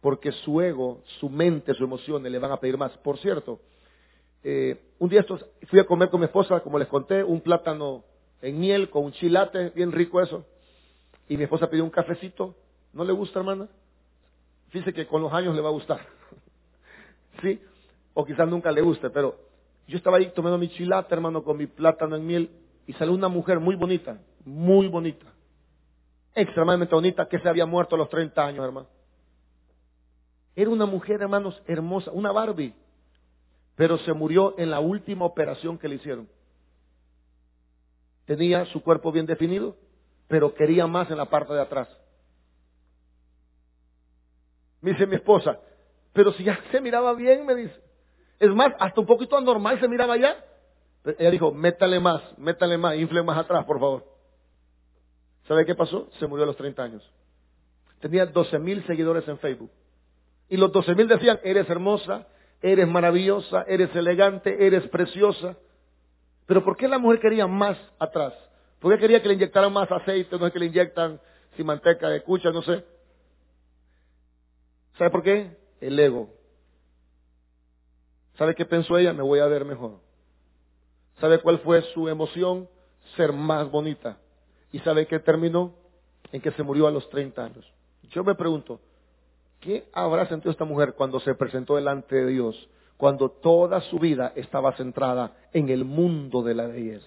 [0.00, 2.92] porque su ego, su mente, sus emociones le van a pedir más.
[2.98, 3.60] Por cierto,
[4.44, 5.24] eh, un día
[5.68, 8.04] fui a comer con mi esposa, como les conté, un plátano
[8.40, 10.44] en miel con un chilate, bien rico eso,
[11.28, 12.54] y mi esposa pidió un cafecito.
[12.92, 13.68] ¿No le gusta, hermana?
[14.68, 16.00] Fíjese que con los años le va a gustar.
[17.42, 17.60] ¿Sí?
[18.14, 19.36] O quizás nunca le guste, pero
[19.86, 22.50] yo estaba ahí tomando mi chilate, hermano, con mi plátano en miel,
[22.86, 25.26] y salió una mujer muy bonita, muy bonita,
[26.34, 28.88] extremadamente bonita, que se había muerto a los 30 años, hermano.
[30.54, 32.74] Era una mujer, hermanos, hermosa, una Barbie,
[33.74, 36.28] pero se murió en la última operación que le hicieron.
[38.26, 39.76] Tenía su cuerpo bien definido,
[40.28, 41.88] pero quería más en la parte de atrás.
[44.80, 45.58] Me dice mi esposa,
[46.12, 47.91] pero si ya se miraba bien, me dice.
[48.42, 50.36] Es más, hasta un poquito anormal se miraba ya.
[51.16, 54.04] Ella dijo, métale más, métale más, infle más atrás, por favor.
[55.46, 56.08] ¿Sabe qué pasó?
[56.18, 57.08] Se murió a los 30 años.
[58.00, 59.70] Tenía 12 mil seguidores en Facebook.
[60.48, 62.26] Y los doce mil decían, eres hermosa,
[62.60, 65.56] eres maravillosa, eres elegante, eres preciosa.
[66.46, 68.34] Pero ¿por qué la mujer quería más atrás?
[68.80, 70.36] ¿Por qué quería que le inyectaran más aceite?
[70.36, 71.20] No es que le inyectan
[71.56, 72.84] sin manteca de cucha, no sé.
[74.98, 75.56] ¿Sabe por qué?
[75.80, 76.41] El ego.
[78.42, 79.12] ¿Sabe qué pensó ella?
[79.12, 80.00] Me voy a ver mejor.
[81.20, 82.68] ¿Sabe cuál fue su emoción?
[83.16, 84.18] Ser más bonita.
[84.72, 85.76] ¿Y sabe qué terminó?
[86.32, 87.72] En que se murió a los 30 años.
[88.10, 88.80] Yo me pregunto,
[89.60, 92.68] ¿qué habrá sentido esta mujer cuando se presentó delante de Dios?
[92.96, 97.06] Cuando toda su vida estaba centrada en el mundo de la belleza.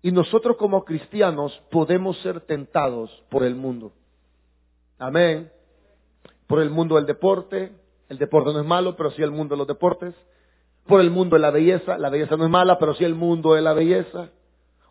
[0.00, 3.92] Y nosotros como cristianos podemos ser tentados por el mundo.
[4.96, 5.50] Amén.
[6.46, 7.72] Por el mundo del deporte.
[8.14, 10.14] El deporte no es malo, pero sí el mundo de los deportes.
[10.86, 11.98] Por el mundo de la belleza.
[11.98, 14.28] La belleza no es mala, pero sí el mundo de la belleza.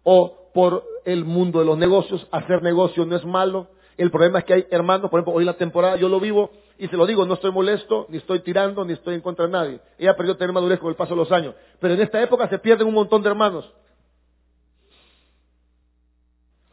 [0.04, 2.28] O por el mundo de los negocios.
[2.32, 3.70] Hacer negocio no es malo.
[3.96, 6.90] El problema es que hay hermanos, por ejemplo, hoy la temporada yo lo vivo y
[6.90, 9.80] se lo digo, no estoy molesto, ni estoy tirando, ni estoy en contra de nadie.
[9.98, 11.56] Ella perdido tener madurez con el paso de los años.
[11.80, 13.72] Pero en esta época se pierden un montón de hermanos.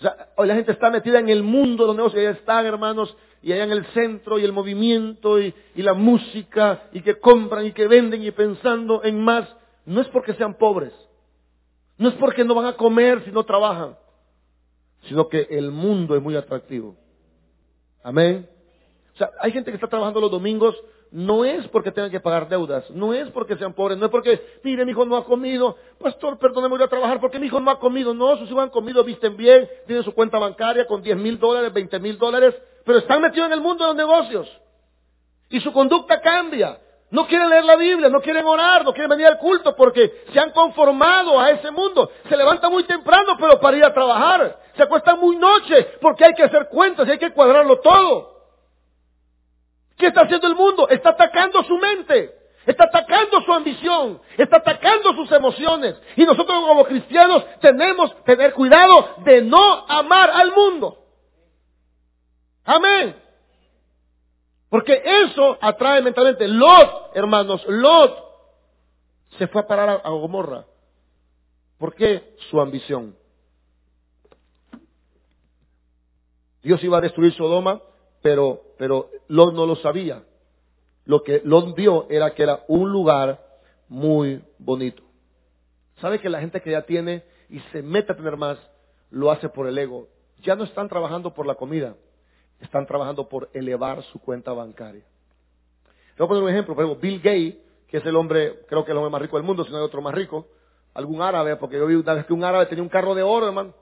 [0.00, 3.14] O sea, hoy la gente está metida en el mundo donde negocios, allá están hermanos,
[3.42, 7.66] y allá en el centro, y el movimiento, y, y la música, y que compran,
[7.66, 9.46] y que venden, y pensando en más.
[9.84, 10.94] No es porque sean pobres,
[11.98, 13.94] no es porque no van a comer si no trabajan,
[15.02, 16.96] sino que el mundo es muy atractivo.
[18.02, 18.48] Amén.
[19.14, 20.74] O sea, hay gente que está trabajando los domingos
[21.12, 24.40] no es porque tengan que pagar deudas, no es porque sean pobres, no es porque,
[24.62, 27.70] mire, mi hijo no ha comido, pastor, perdóneme, voy a trabajar porque mi hijo no
[27.70, 28.14] ha comido.
[28.14, 31.72] No, sus hijos han comido, visten bien, tienen su cuenta bancaria con 10 mil dólares,
[31.72, 34.60] 20 mil dólares, pero están metidos en el mundo de los negocios.
[35.48, 36.78] Y su conducta cambia.
[37.10, 40.38] No quieren leer la Biblia, no quieren orar, no quieren venir al culto porque se
[40.38, 42.08] han conformado a ese mundo.
[42.28, 44.60] Se levantan muy temprano, pero para ir a trabajar.
[44.76, 48.39] Se acuestan muy noche porque hay que hacer cuentas y hay que cuadrarlo todo.
[50.00, 50.88] ¿Qué está haciendo el mundo?
[50.88, 52.34] Está atacando su mente.
[52.66, 55.96] Está atacando su ambición, está atacando sus emociones.
[56.14, 60.98] Y nosotros como cristianos tenemos que tener cuidado de no amar al mundo.
[62.64, 63.16] Amén.
[64.68, 66.46] Porque eso atrae mentalmente.
[66.48, 68.14] Lot, hermanos, Lot
[69.38, 70.66] se fue a parar a Gomorra.
[71.78, 72.36] ¿Por qué?
[72.50, 73.16] Su ambición.
[76.62, 77.80] Dios iba a destruir Sodoma
[78.22, 80.22] pero, pero Lot no lo sabía.
[81.04, 83.38] Lo que Lot vio era que era un lugar
[83.90, 85.02] muy bonito.
[86.00, 88.58] ¿Sabe que la gente que ya tiene y se mete a tener más,
[89.10, 90.08] lo hace por el ego?
[90.38, 91.94] Ya no están trabajando por la comida,
[92.58, 95.04] están trabajando por elevar su cuenta bancaria.
[96.16, 98.92] Voy a poner un ejemplo, por ejemplo, Bill Gates, que es el hombre, creo que
[98.92, 100.46] el hombre más rico del mundo, si no hay otro más rico,
[100.94, 103.46] algún árabe, porque yo vi una vez que un árabe tenía un carro de oro,
[103.46, 103.74] hermano.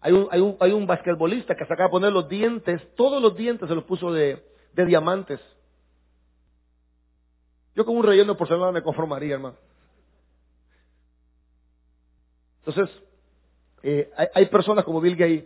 [0.00, 4.10] Hay un, basquetbolista que se acaba poner los dientes, todos los dientes se los puso
[4.12, 4.42] de,
[4.74, 5.40] diamantes.
[7.74, 9.56] Yo con un relleno de porcelana me conformaría, hermano.
[12.64, 12.94] Entonces,
[13.82, 15.44] eh, hay, personas como Bill Gates.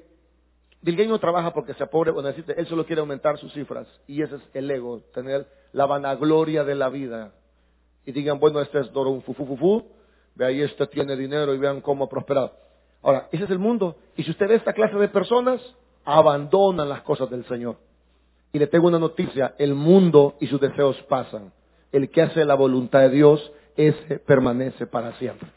[0.82, 3.88] Bill Gates no trabaja porque sea pobre o necesite, él solo quiere aumentar sus cifras.
[4.06, 7.32] Y ese es el ego, tener la vanagloria de la vida.
[8.06, 9.84] Y digan, bueno, este es Doro un fufu
[10.36, 12.63] ve ahí este tiene dinero y vean cómo ha prosperado.
[13.04, 13.96] Ahora, ese es el mundo.
[14.16, 15.60] Y si usted ve esta clase de personas,
[16.04, 17.76] abandonan las cosas del Señor.
[18.52, 21.52] Y le tengo una noticia, el mundo y sus deseos pasan.
[21.92, 25.48] El que hace la voluntad de Dios, ese permanece para siempre.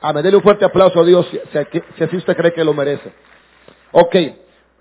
[0.00, 0.24] Amén.
[0.24, 3.12] Dele un fuerte aplauso a Dios si, así usted cree que lo merece.
[3.92, 4.16] Ok.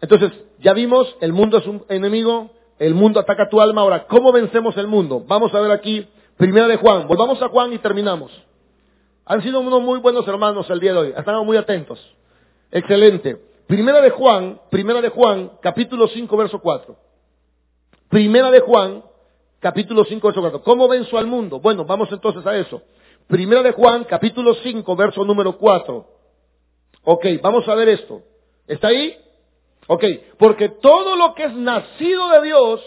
[0.02, 3.82] Entonces, ya vimos, el mundo es un enemigo, el mundo ataca tu alma.
[3.82, 5.24] Ahora, ¿cómo vencemos el mundo?
[5.28, 7.08] Vamos a ver aquí, primera de Juan.
[7.08, 8.32] Volvamos a Juan y terminamos.
[9.30, 11.13] Han sido unos muy buenos hermanos el día de hoy.
[11.15, 12.00] Están muy atentos.
[12.72, 13.38] Excelente.
[13.68, 16.98] Primera de Juan, primera de Juan, capítulo 5, verso 4.
[18.10, 19.04] Primera de Juan,
[19.60, 20.63] capítulo 5, verso 4.
[20.63, 21.60] ¿Cómo venzo al mundo?
[21.60, 22.82] Bueno, vamos entonces a eso.
[23.28, 26.08] Primera de Juan, capítulo 5, verso número 4.
[27.04, 28.23] Ok, vamos a ver esto.
[28.65, 29.15] ¿Está ahí?
[29.86, 30.06] Ok,
[30.40, 32.82] porque todo lo que es nacido de Dios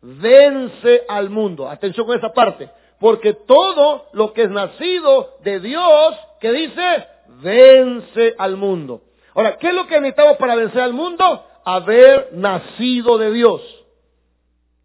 [0.00, 1.68] vence al mundo.
[1.68, 2.70] Atención con esa parte.
[2.98, 7.06] Porque todo lo que es nacido de Dios, que dice,
[7.42, 9.02] vence al mundo.
[9.34, 11.44] Ahora, ¿qué es lo que necesitamos para vencer al mundo?
[11.64, 13.60] Haber nacido de Dios.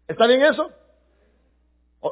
[0.06, 0.70] ¿Está bien eso?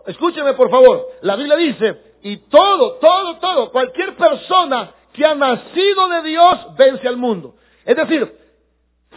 [0.06, 1.08] Escúcheme por favor.
[1.22, 7.06] La Biblia dice, y todo, todo, todo, cualquier persona que ha nacido de Dios vence
[7.08, 7.56] al mundo.
[7.84, 8.32] Es decir,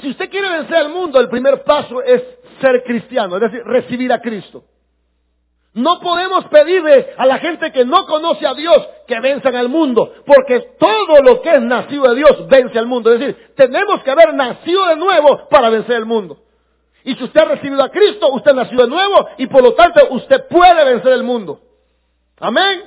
[0.02, 2.24] si usted quiere vencer al mundo, el primer paso es
[2.60, 4.64] ser cristiano, es decir, recibir a Cristo.
[5.74, 10.14] No podemos pedirle a la gente que no conoce a Dios que venzan al mundo,
[10.26, 13.12] porque todo lo que es nacido de Dios vence al mundo.
[13.12, 16.38] Es decir, tenemos que haber nacido de nuevo para vencer el mundo.
[17.04, 20.00] Y si usted ha recibido a Cristo, usted nació de nuevo y por lo tanto
[20.12, 21.60] usted puede vencer el mundo.
[22.40, 22.84] Amén.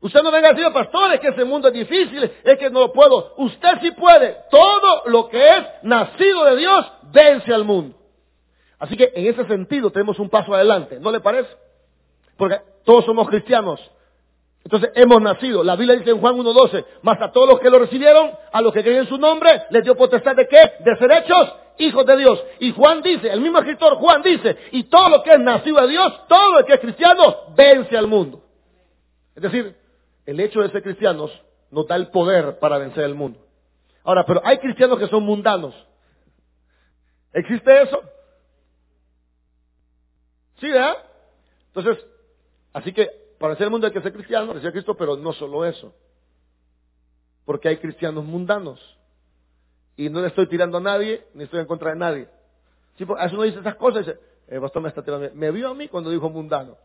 [0.00, 2.80] Usted no venga a decir, pastor, es que ese mundo es difícil, es que no
[2.80, 3.34] lo puedo.
[3.36, 4.38] Usted sí puede.
[4.50, 7.96] Todo lo que es nacido de Dios vence al mundo.
[8.80, 11.48] Así que en ese sentido tenemos un paso adelante, ¿no le parece?
[12.42, 13.80] Porque todos somos cristianos.
[14.64, 15.62] Entonces hemos nacido.
[15.62, 18.72] La Biblia dice en Juan 1.12, más a todos los que lo recibieron, a los
[18.72, 20.72] que creen en su nombre, les dio potestad de qué?
[20.80, 22.44] De ser hechos hijos de Dios.
[22.58, 25.86] Y Juan dice, el mismo escritor Juan dice, y todo lo que es nacido de
[25.86, 28.42] Dios, todo lo que es cristiano, vence al mundo.
[29.36, 29.76] Es decir,
[30.26, 31.30] el hecho de ser cristianos
[31.70, 33.38] nos da el poder para vencer el mundo.
[34.02, 35.76] Ahora, pero hay cristianos que son mundanos.
[37.32, 38.02] ¿Existe eso?
[40.58, 40.96] Sí, ¿verdad?
[41.72, 42.04] Entonces,
[42.72, 45.64] así que para vencer el mundo hay que ser cristiano, decía Cristo, pero no solo
[45.64, 45.94] eso.
[47.44, 48.80] Porque hay cristianos mundanos.
[49.96, 52.28] Y no le estoy tirando a nadie, ni estoy en contra de nadie.
[52.96, 55.28] Sí, a eso uno dice esas cosas y dice, el pastor me está tirando.
[55.34, 56.76] Me vio a mí cuando dijo mundano.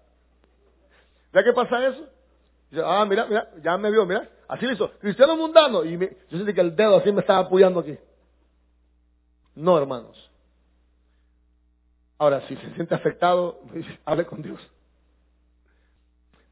[1.32, 2.08] ¿Ve qué pasa eso?
[2.72, 4.28] Dice, ah, mira, mira, ya me vio, mira.
[4.48, 4.92] Así lo hizo.
[5.00, 5.86] Cristiano mundano.
[5.86, 7.98] Y yo sentí que el dedo así me estaba apoyando aquí.
[9.56, 10.32] No, hermanos.
[12.18, 13.60] Ahora, si se siente afectado,
[14.06, 14.60] hable con Dios.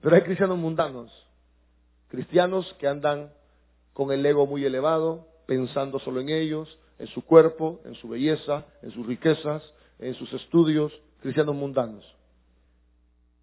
[0.06, 1.12] Pero hay cristianos mundanos.
[2.10, 3.32] Cristianos que andan
[3.92, 8.68] con el ego muy elevado, pensando solo en ellos, en su cuerpo, en su belleza,
[8.84, 9.64] en sus riquezas,
[9.98, 12.06] en sus estudios, cristianos mundanos.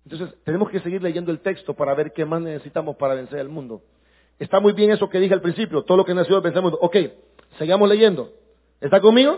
[0.05, 3.49] Entonces, tenemos que seguir leyendo el texto para ver qué más necesitamos para vencer el
[3.49, 3.83] mundo.
[4.39, 6.63] Está muy bien eso que dije al principio, todo lo que nació de vencer el
[6.63, 6.79] mundo.
[6.81, 6.97] Ok,
[7.59, 8.31] sigamos leyendo.
[8.81, 9.37] ¿Está conmigo?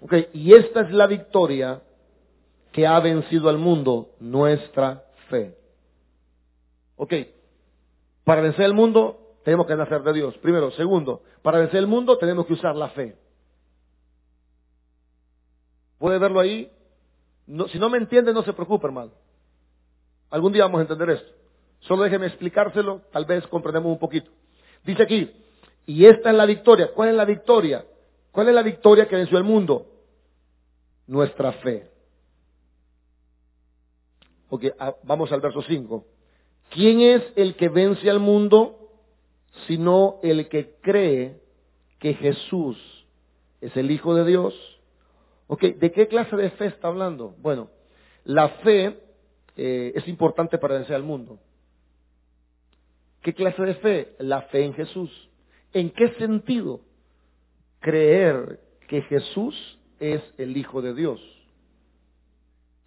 [0.00, 1.82] Ok, y esta es la victoria
[2.70, 5.63] que ha vencido al mundo, nuestra fe.
[6.96, 7.12] Ok,
[8.24, 10.36] para vencer el mundo tenemos que nacer de Dios.
[10.38, 13.16] Primero, segundo, para vencer el mundo tenemos que usar la fe.
[15.98, 16.70] ¿Puede verlo ahí?
[17.70, 19.12] si no me entiende, no se preocupe, hermano.
[20.30, 21.30] Algún día vamos a entender esto.
[21.80, 24.30] Solo déjeme explicárselo, tal vez comprendemos un poquito.
[24.84, 25.30] Dice aquí,
[25.86, 26.90] y esta es la victoria.
[26.94, 27.84] ¿Cuál es la victoria?
[28.32, 29.86] ¿Cuál es la victoria que venció el mundo?
[31.06, 31.90] Nuestra fe.
[34.48, 34.64] Ok,
[35.02, 36.04] vamos al verso 5.
[36.74, 38.90] ¿Quién es el que vence al mundo
[39.68, 41.40] sino el que cree
[42.00, 42.76] que Jesús
[43.60, 44.54] es el Hijo de Dios?
[45.46, 47.36] Ok, ¿de qué clase de fe está hablando?
[47.38, 47.70] Bueno,
[48.24, 48.98] la fe
[49.56, 51.38] eh, es importante para vencer al mundo.
[53.22, 54.16] ¿Qué clase de fe?
[54.18, 55.10] La fe en Jesús.
[55.72, 56.80] ¿En qué sentido?
[57.78, 58.58] Creer
[58.88, 61.20] que Jesús es el Hijo de Dios.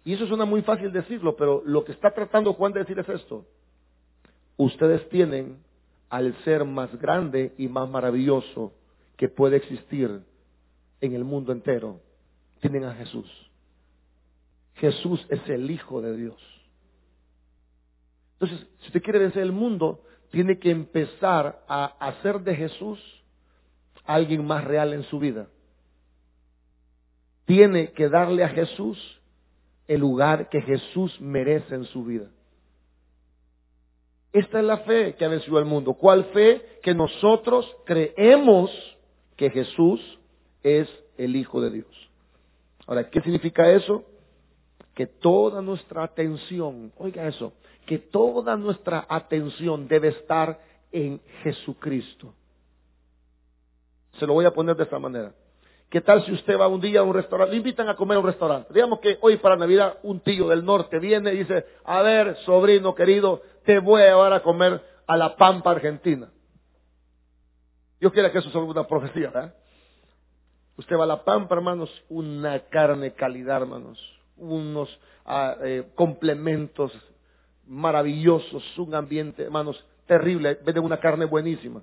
[0.04, 3.08] Y eso suena muy fácil decirlo, pero lo que está tratando Juan de decir es
[3.08, 3.46] esto.
[4.58, 5.56] Ustedes tienen
[6.10, 8.74] al ser más grande y más maravilloso
[9.16, 10.20] que puede existir
[11.00, 12.00] en el mundo entero.
[12.60, 13.26] Tienen a Jesús.
[14.74, 16.36] Jesús es el Hijo de Dios.
[18.40, 22.98] Entonces, si usted quiere vencer el mundo, tiene que empezar a hacer de Jesús
[24.04, 25.46] alguien más real en su vida.
[27.44, 28.98] Tiene que darle a Jesús
[29.86, 32.28] el lugar que Jesús merece en su vida.
[34.32, 35.94] Esta es la fe que ha vencido al mundo.
[35.94, 36.80] ¿Cuál fe?
[36.82, 38.70] Que nosotros creemos
[39.36, 40.00] que Jesús
[40.62, 42.10] es el Hijo de Dios.
[42.86, 44.04] Ahora, ¿qué significa eso?
[44.94, 47.52] Que toda nuestra atención, oiga eso,
[47.86, 50.60] que toda nuestra atención debe estar
[50.92, 52.34] en Jesucristo.
[54.18, 55.32] Se lo voy a poner de esta manera.
[55.90, 57.52] ¿Qué tal si usted va un día a un restaurante?
[57.52, 58.74] Le invitan a comer a un restaurante.
[58.74, 62.94] Digamos que hoy para Navidad un tío del norte viene y dice, a ver, sobrino
[62.94, 66.28] querido, te voy a llevar a comer a la Pampa Argentina.
[68.00, 69.54] Yo quiero que eso sea una profecía, ¿verdad?
[70.76, 73.98] Usted va a la Pampa, hermanos, una carne calidad, hermanos,
[74.36, 74.88] unos
[75.24, 76.92] ah, eh, complementos
[77.66, 81.82] maravillosos, un ambiente, hermanos, terrible, venden una carne buenísima.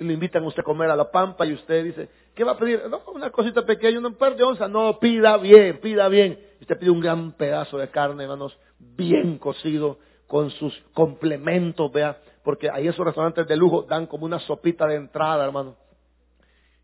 [0.00, 2.58] Le invitan a usted a comer a la pampa y usted dice, ¿qué va a
[2.58, 2.82] pedir?
[2.88, 4.70] No, una cosita pequeña, un par de onzas.
[4.70, 6.38] No, pida bien, pida bien.
[6.60, 12.70] Usted pide un gran pedazo de carne, hermanos, bien cocido, con sus complementos, vea, porque
[12.70, 15.76] ahí esos restaurantes de lujo dan como una sopita de entrada, hermano.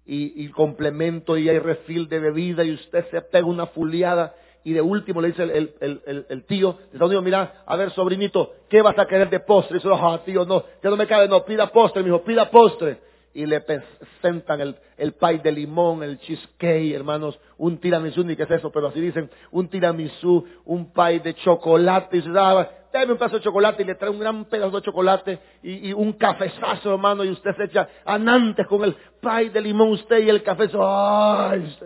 [0.05, 4.81] Y, complemento y hay refil de bebida y usted se pega una fuliada y de
[4.81, 8.83] último le dice el, el, el, tío de Estados Unidos, mira, a ver sobrinito, ¿qué
[8.83, 9.77] vas a querer de postre?
[9.77, 12.51] Y dice, ah, tío, no, ya no me cabe, no, pida postre, mi hijo, pida
[12.51, 12.99] postre.
[13.37, 18.45] Y le presentan el, el pie de limón, el cheesecake, hermanos, un tiramisú, ni qué
[18.45, 23.12] es eso, pero así dicen, un tiramisú, un pie de chocolate, y dice, ah, dame
[23.12, 26.14] un pedazo de chocolate y le trae un gran pedazo de chocolate y, y un
[26.14, 30.43] cafezazo, hermano, y usted se echa anantes con el pie de limón usted y el
[30.43, 31.76] café, ay,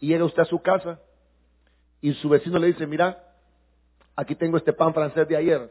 [0.00, 1.00] y llega usted a su casa
[2.02, 3.24] y su vecino le dice, mira,
[4.14, 5.70] aquí tengo este pan francés de ayer.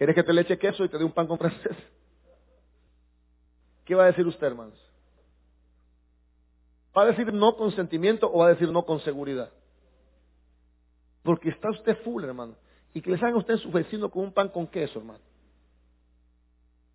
[0.00, 1.76] ¿Quieres que te le eche queso y te dé un pan con francés?
[3.84, 4.80] ¿Qué va a decir usted, hermanos?
[6.96, 9.50] ¿Va a decir no con sentimiento o va a decir no con seguridad?
[11.22, 12.56] Porque está usted full, hermano.
[12.94, 15.20] Y que le salga usted su vecino con un pan con queso, hermano.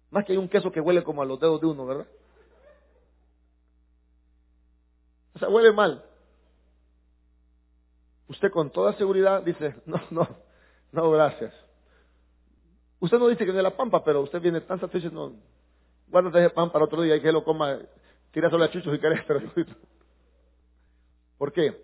[0.10, 2.08] Más que hay un queso que huele como a los dedos de uno, ¿verdad?
[5.36, 6.04] O sea, huele mal.
[8.30, 10.28] Usted con toda seguridad dice, no, no,
[10.92, 11.65] no, gracias.
[13.00, 15.34] Usted no dice que es la pampa, pero usted viene tan satisfecho, no,
[16.08, 17.80] guárdate ese pan para otro día y que lo coma,
[18.32, 19.42] tira solo a chuchos si querés, pero
[21.38, 21.76] ¿Por qué?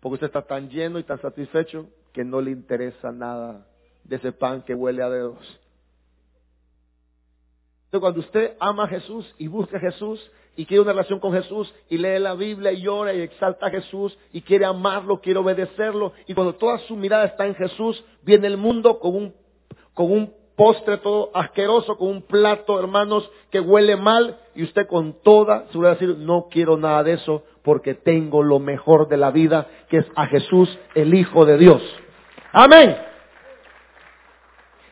[0.00, 3.66] Porque usted está tan lleno y tan satisfecho que no le interesa nada
[4.04, 5.60] de ese pan que huele a dedos.
[7.86, 11.32] Entonces cuando usted ama a Jesús y busca a Jesús y quiere una relación con
[11.32, 15.38] Jesús y lee la Biblia y llora y exalta a Jesús y quiere amarlo, quiere
[15.38, 19.34] obedecerlo y cuando toda su mirada está en Jesús, viene el mundo con un,
[19.92, 25.22] con un postre todo asqueroso, con un plato, hermanos, que huele mal, y usted con
[25.22, 29.66] toda seguridad decir, no quiero nada de eso, porque tengo lo mejor de la vida,
[29.88, 31.82] que es a Jesús, el Hijo de Dios.
[32.52, 32.96] Amén.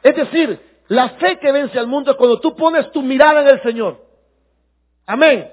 [0.03, 3.49] Es decir, la fe que vence al mundo es cuando tú pones tu mirada en
[3.49, 3.99] el Señor.
[5.07, 5.51] Amén.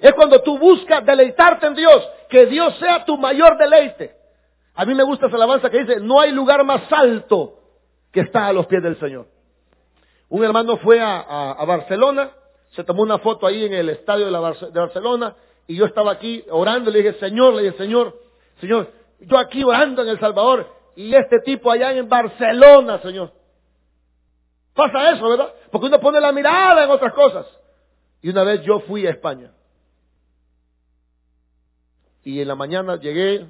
[0.00, 4.14] Es cuando tú buscas deleitarte en Dios, que Dios sea tu mayor deleite.
[4.74, 7.58] A mí me gusta esa alabanza que dice, no hay lugar más alto
[8.12, 9.26] que está a los pies del Señor.
[10.28, 12.30] Un hermano fue a, Barcelona,
[12.70, 14.32] se tomó una foto ahí en el estadio de,
[14.72, 18.18] de Barcelona y yo estaba aquí orando le dije, Señor, le dije, Señor,
[18.60, 20.66] Señor, yo aquí orando en El Salvador
[20.96, 23.32] y este tipo allá en Barcelona, Señor.
[24.74, 25.52] Pasa eso, ¿verdad?
[25.70, 27.46] Porque uno pone la mirada en otras cosas.
[28.22, 29.52] Y una vez yo fui a España.
[32.24, 33.46] Y en la mañana llegué,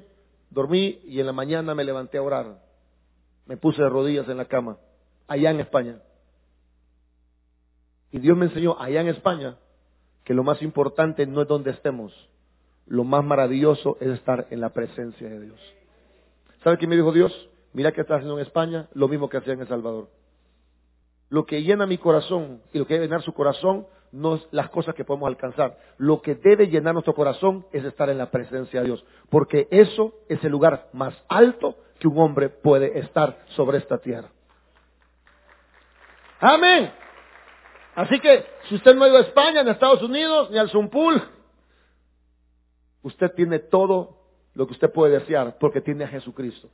[0.49, 2.59] dormí y en la mañana me levanté a orar.
[3.45, 4.77] Me puse de rodillas en la cama,
[5.27, 6.01] allá en España.
[8.11, 9.55] Y Dios me enseñó allá en España
[10.23, 12.13] que lo más importante no es donde estemos,
[12.85, 15.59] lo más maravilloso es estar en la presencia de Dios.
[16.63, 17.49] ¿Sabe qué me dijo Dios?
[17.73, 20.09] Mira que está haciendo en España, lo mismo que hacía en El Salvador.
[21.29, 24.69] Lo que llena mi corazón y lo que debe llenar su corazón no es las
[24.69, 25.77] cosas que podemos alcanzar.
[25.97, 29.05] Lo que debe llenar nuestro corazón es estar en la presencia de Dios.
[29.29, 34.29] Porque eso es el lugar más alto que un hombre puede estar sobre esta tierra.
[36.39, 36.91] Amén.
[37.95, 40.69] Así que si usted no ha ido a España, ni a Estados Unidos, ni al
[40.69, 41.21] Zumpul,
[43.01, 44.17] usted tiene todo
[44.53, 46.69] lo que usted puede desear porque tiene a Jesucristo.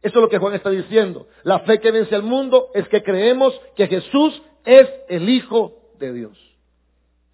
[0.00, 1.26] Eso es lo que Juan está diciendo.
[1.42, 6.12] La fe que vence al mundo es que creemos que Jesús es el Hijo de
[6.12, 6.38] Dios.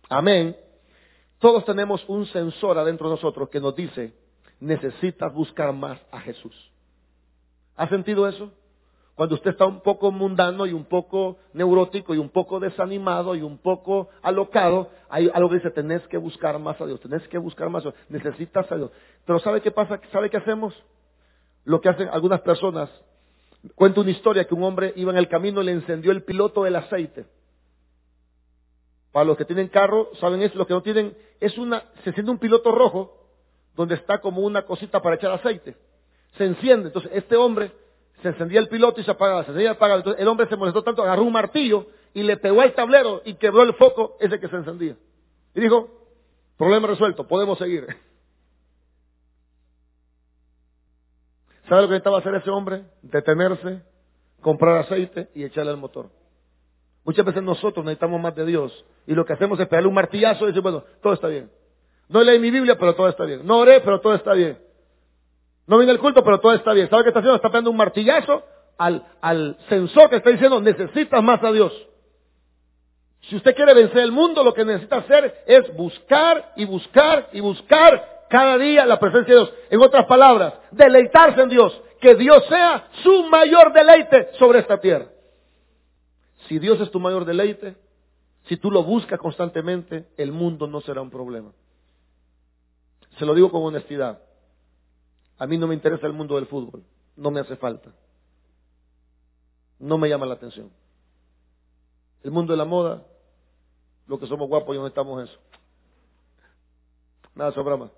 [0.08, 0.56] Amén.
[1.38, 4.14] Todos tenemos un sensor adentro de nosotros que nos dice,
[4.60, 6.54] necesitas buscar más a Jesús.
[7.76, 8.50] ¿Ha sentido eso?
[9.14, 13.42] Cuando usted está un poco mundano y un poco neurótico y un poco desanimado y
[13.42, 17.38] un poco alocado, hay algo que dice, tenés que buscar más a Dios, tenés que
[17.38, 18.90] buscar más a Dios, necesitas a Dios.
[19.24, 20.00] Pero ¿sabe qué pasa?
[20.10, 20.74] ¿Sabe qué hacemos?
[21.64, 22.90] Lo que hacen algunas personas.
[23.76, 26.64] Cuento una historia que un hombre iba en el camino y le encendió el piloto
[26.64, 27.24] del aceite.
[29.12, 32.32] Para los que tienen carro, saben eso, los que no tienen, es una, se enciende
[32.32, 33.16] un piloto rojo
[33.76, 35.76] donde está como una cosita para echar aceite.
[36.36, 36.88] Se enciende.
[36.88, 37.70] Entonces, este hombre
[38.24, 39.98] se encendía el piloto y se apagaba, se encendía y apagaba.
[39.98, 43.34] Entonces el hombre se molestó tanto, agarró un martillo y le pegó al tablero y
[43.34, 44.96] quebró el foco ese que se encendía.
[45.54, 45.90] Y dijo,
[46.56, 47.86] problema resuelto, podemos seguir.
[51.68, 52.84] ¿Sabe lo que necesitaba hacer ese hombre?
[53.02, 53.82] Detenerse,
[54.40, 56.08] comprar aceite y echarle al motor.
[57.04, 60.44] Muchas veces nosotros necesitamos más de Dios y lo que hacemos es pegarle un martillazo
[60.44, 61.50] y decir, bueno, todo está bien.
[62.08, 63.44] No leí mi Biblia, pero todo está bien.
[63.44, 64.63] No oré, pero todo está bien.
[65.66, 66.88] No viene el culto, pero todo está bien.
[66.90, 67.36] ¿Sabe qué está haciendo?
[67.36, 68.42] Está pegando un martillazo
[68.76, 71.72] al, al sensor que está diciendo, necesitas más a Dios.
[73.22, 77.40] Si usted quiere vencer el mundo, lo que necesita hacer es buscar y buscar y
[77.40, 79.54] buscar cada día la presencia de Dios.
[79.70, 81.80] En otras palabras, deleitarse en Dios.
[82.00, 85.06] Que Dios sea su mayor deleite sobre esta tierra.
[86.48, 87.76] Si Dios es tu mayor deleite,
[88.46, 91.52] si tú lo buscas constantemente, el mundo no será un problema.
[93.18, 94.18] Se lo digo con honestidad.
[95.38, 96.84] A mí no me interesa el mundo del fútbol,
[97.16, 97.92] no me hace falta.
[99.78, 100.70] No me llama la atención.
[102.22, 103.04] El mundo de la moda,
[104.06, 105.38] lo que somos guapos y no estamos eso.
[107.34, 107.90] Nada sobra más.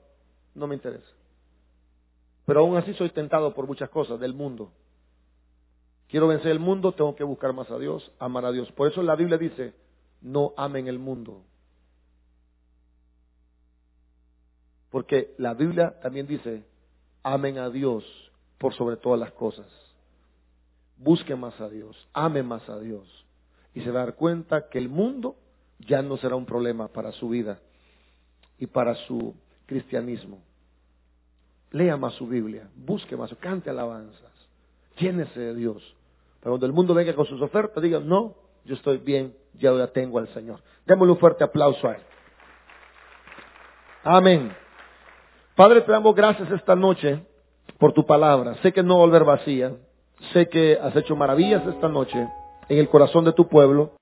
[0.54, 1.06] No me interesa.
[2.46, 4.72] Pero aún así soy tentado por muchas cosas del mundo.
[6.08, 8.70] Quiero vencer el mundo, tengo que buscar más a Dios, amar a Dios.
[8.72, 9.74] Por eso la Biblia dice,
[10.20, 11.42] no amen el mundo.
[14.90, 16.64] Porque la Biblia también dice,
[17.26, 18.04] amen a Dios
[18.56, 19.66] por sobre todas las cosas.
[20.96, 23.04] Busque más a Dios, ame más a Dios.
[23.74, 25.34] Y se va a dar cuenta que el mundo
[25.80, 27.58] ya no será un problema para su vida
[28.58, 29.34] y para su
[29.66, 30.38] cristianismo.
[31.72, 34.32] Lea más su Biblia, busque más, cante alabanzas,
[34.96, 35.82] llénese de Dios.
[36.38, 39.88] Pero cuando el mundo venga con sus ofertas, diga, no, yo estoy bien, ya ya
[39.88, 40.60] tengo al Señor.
[40.86, 42.02] Démosle un fuerte aplauso a Él.
[44.04, 44.65] Amén.
[45.56, 47.24] Padre, te damos gracias esta noche
[47.78, 48.56] por tu palabra.
[48.56, 49.72] Sé que no volver vacía.
[50.34, 52.28] Sé que has hecho maravillas esta noche
[52.68, 53.92] en el corazón de tu pueblo.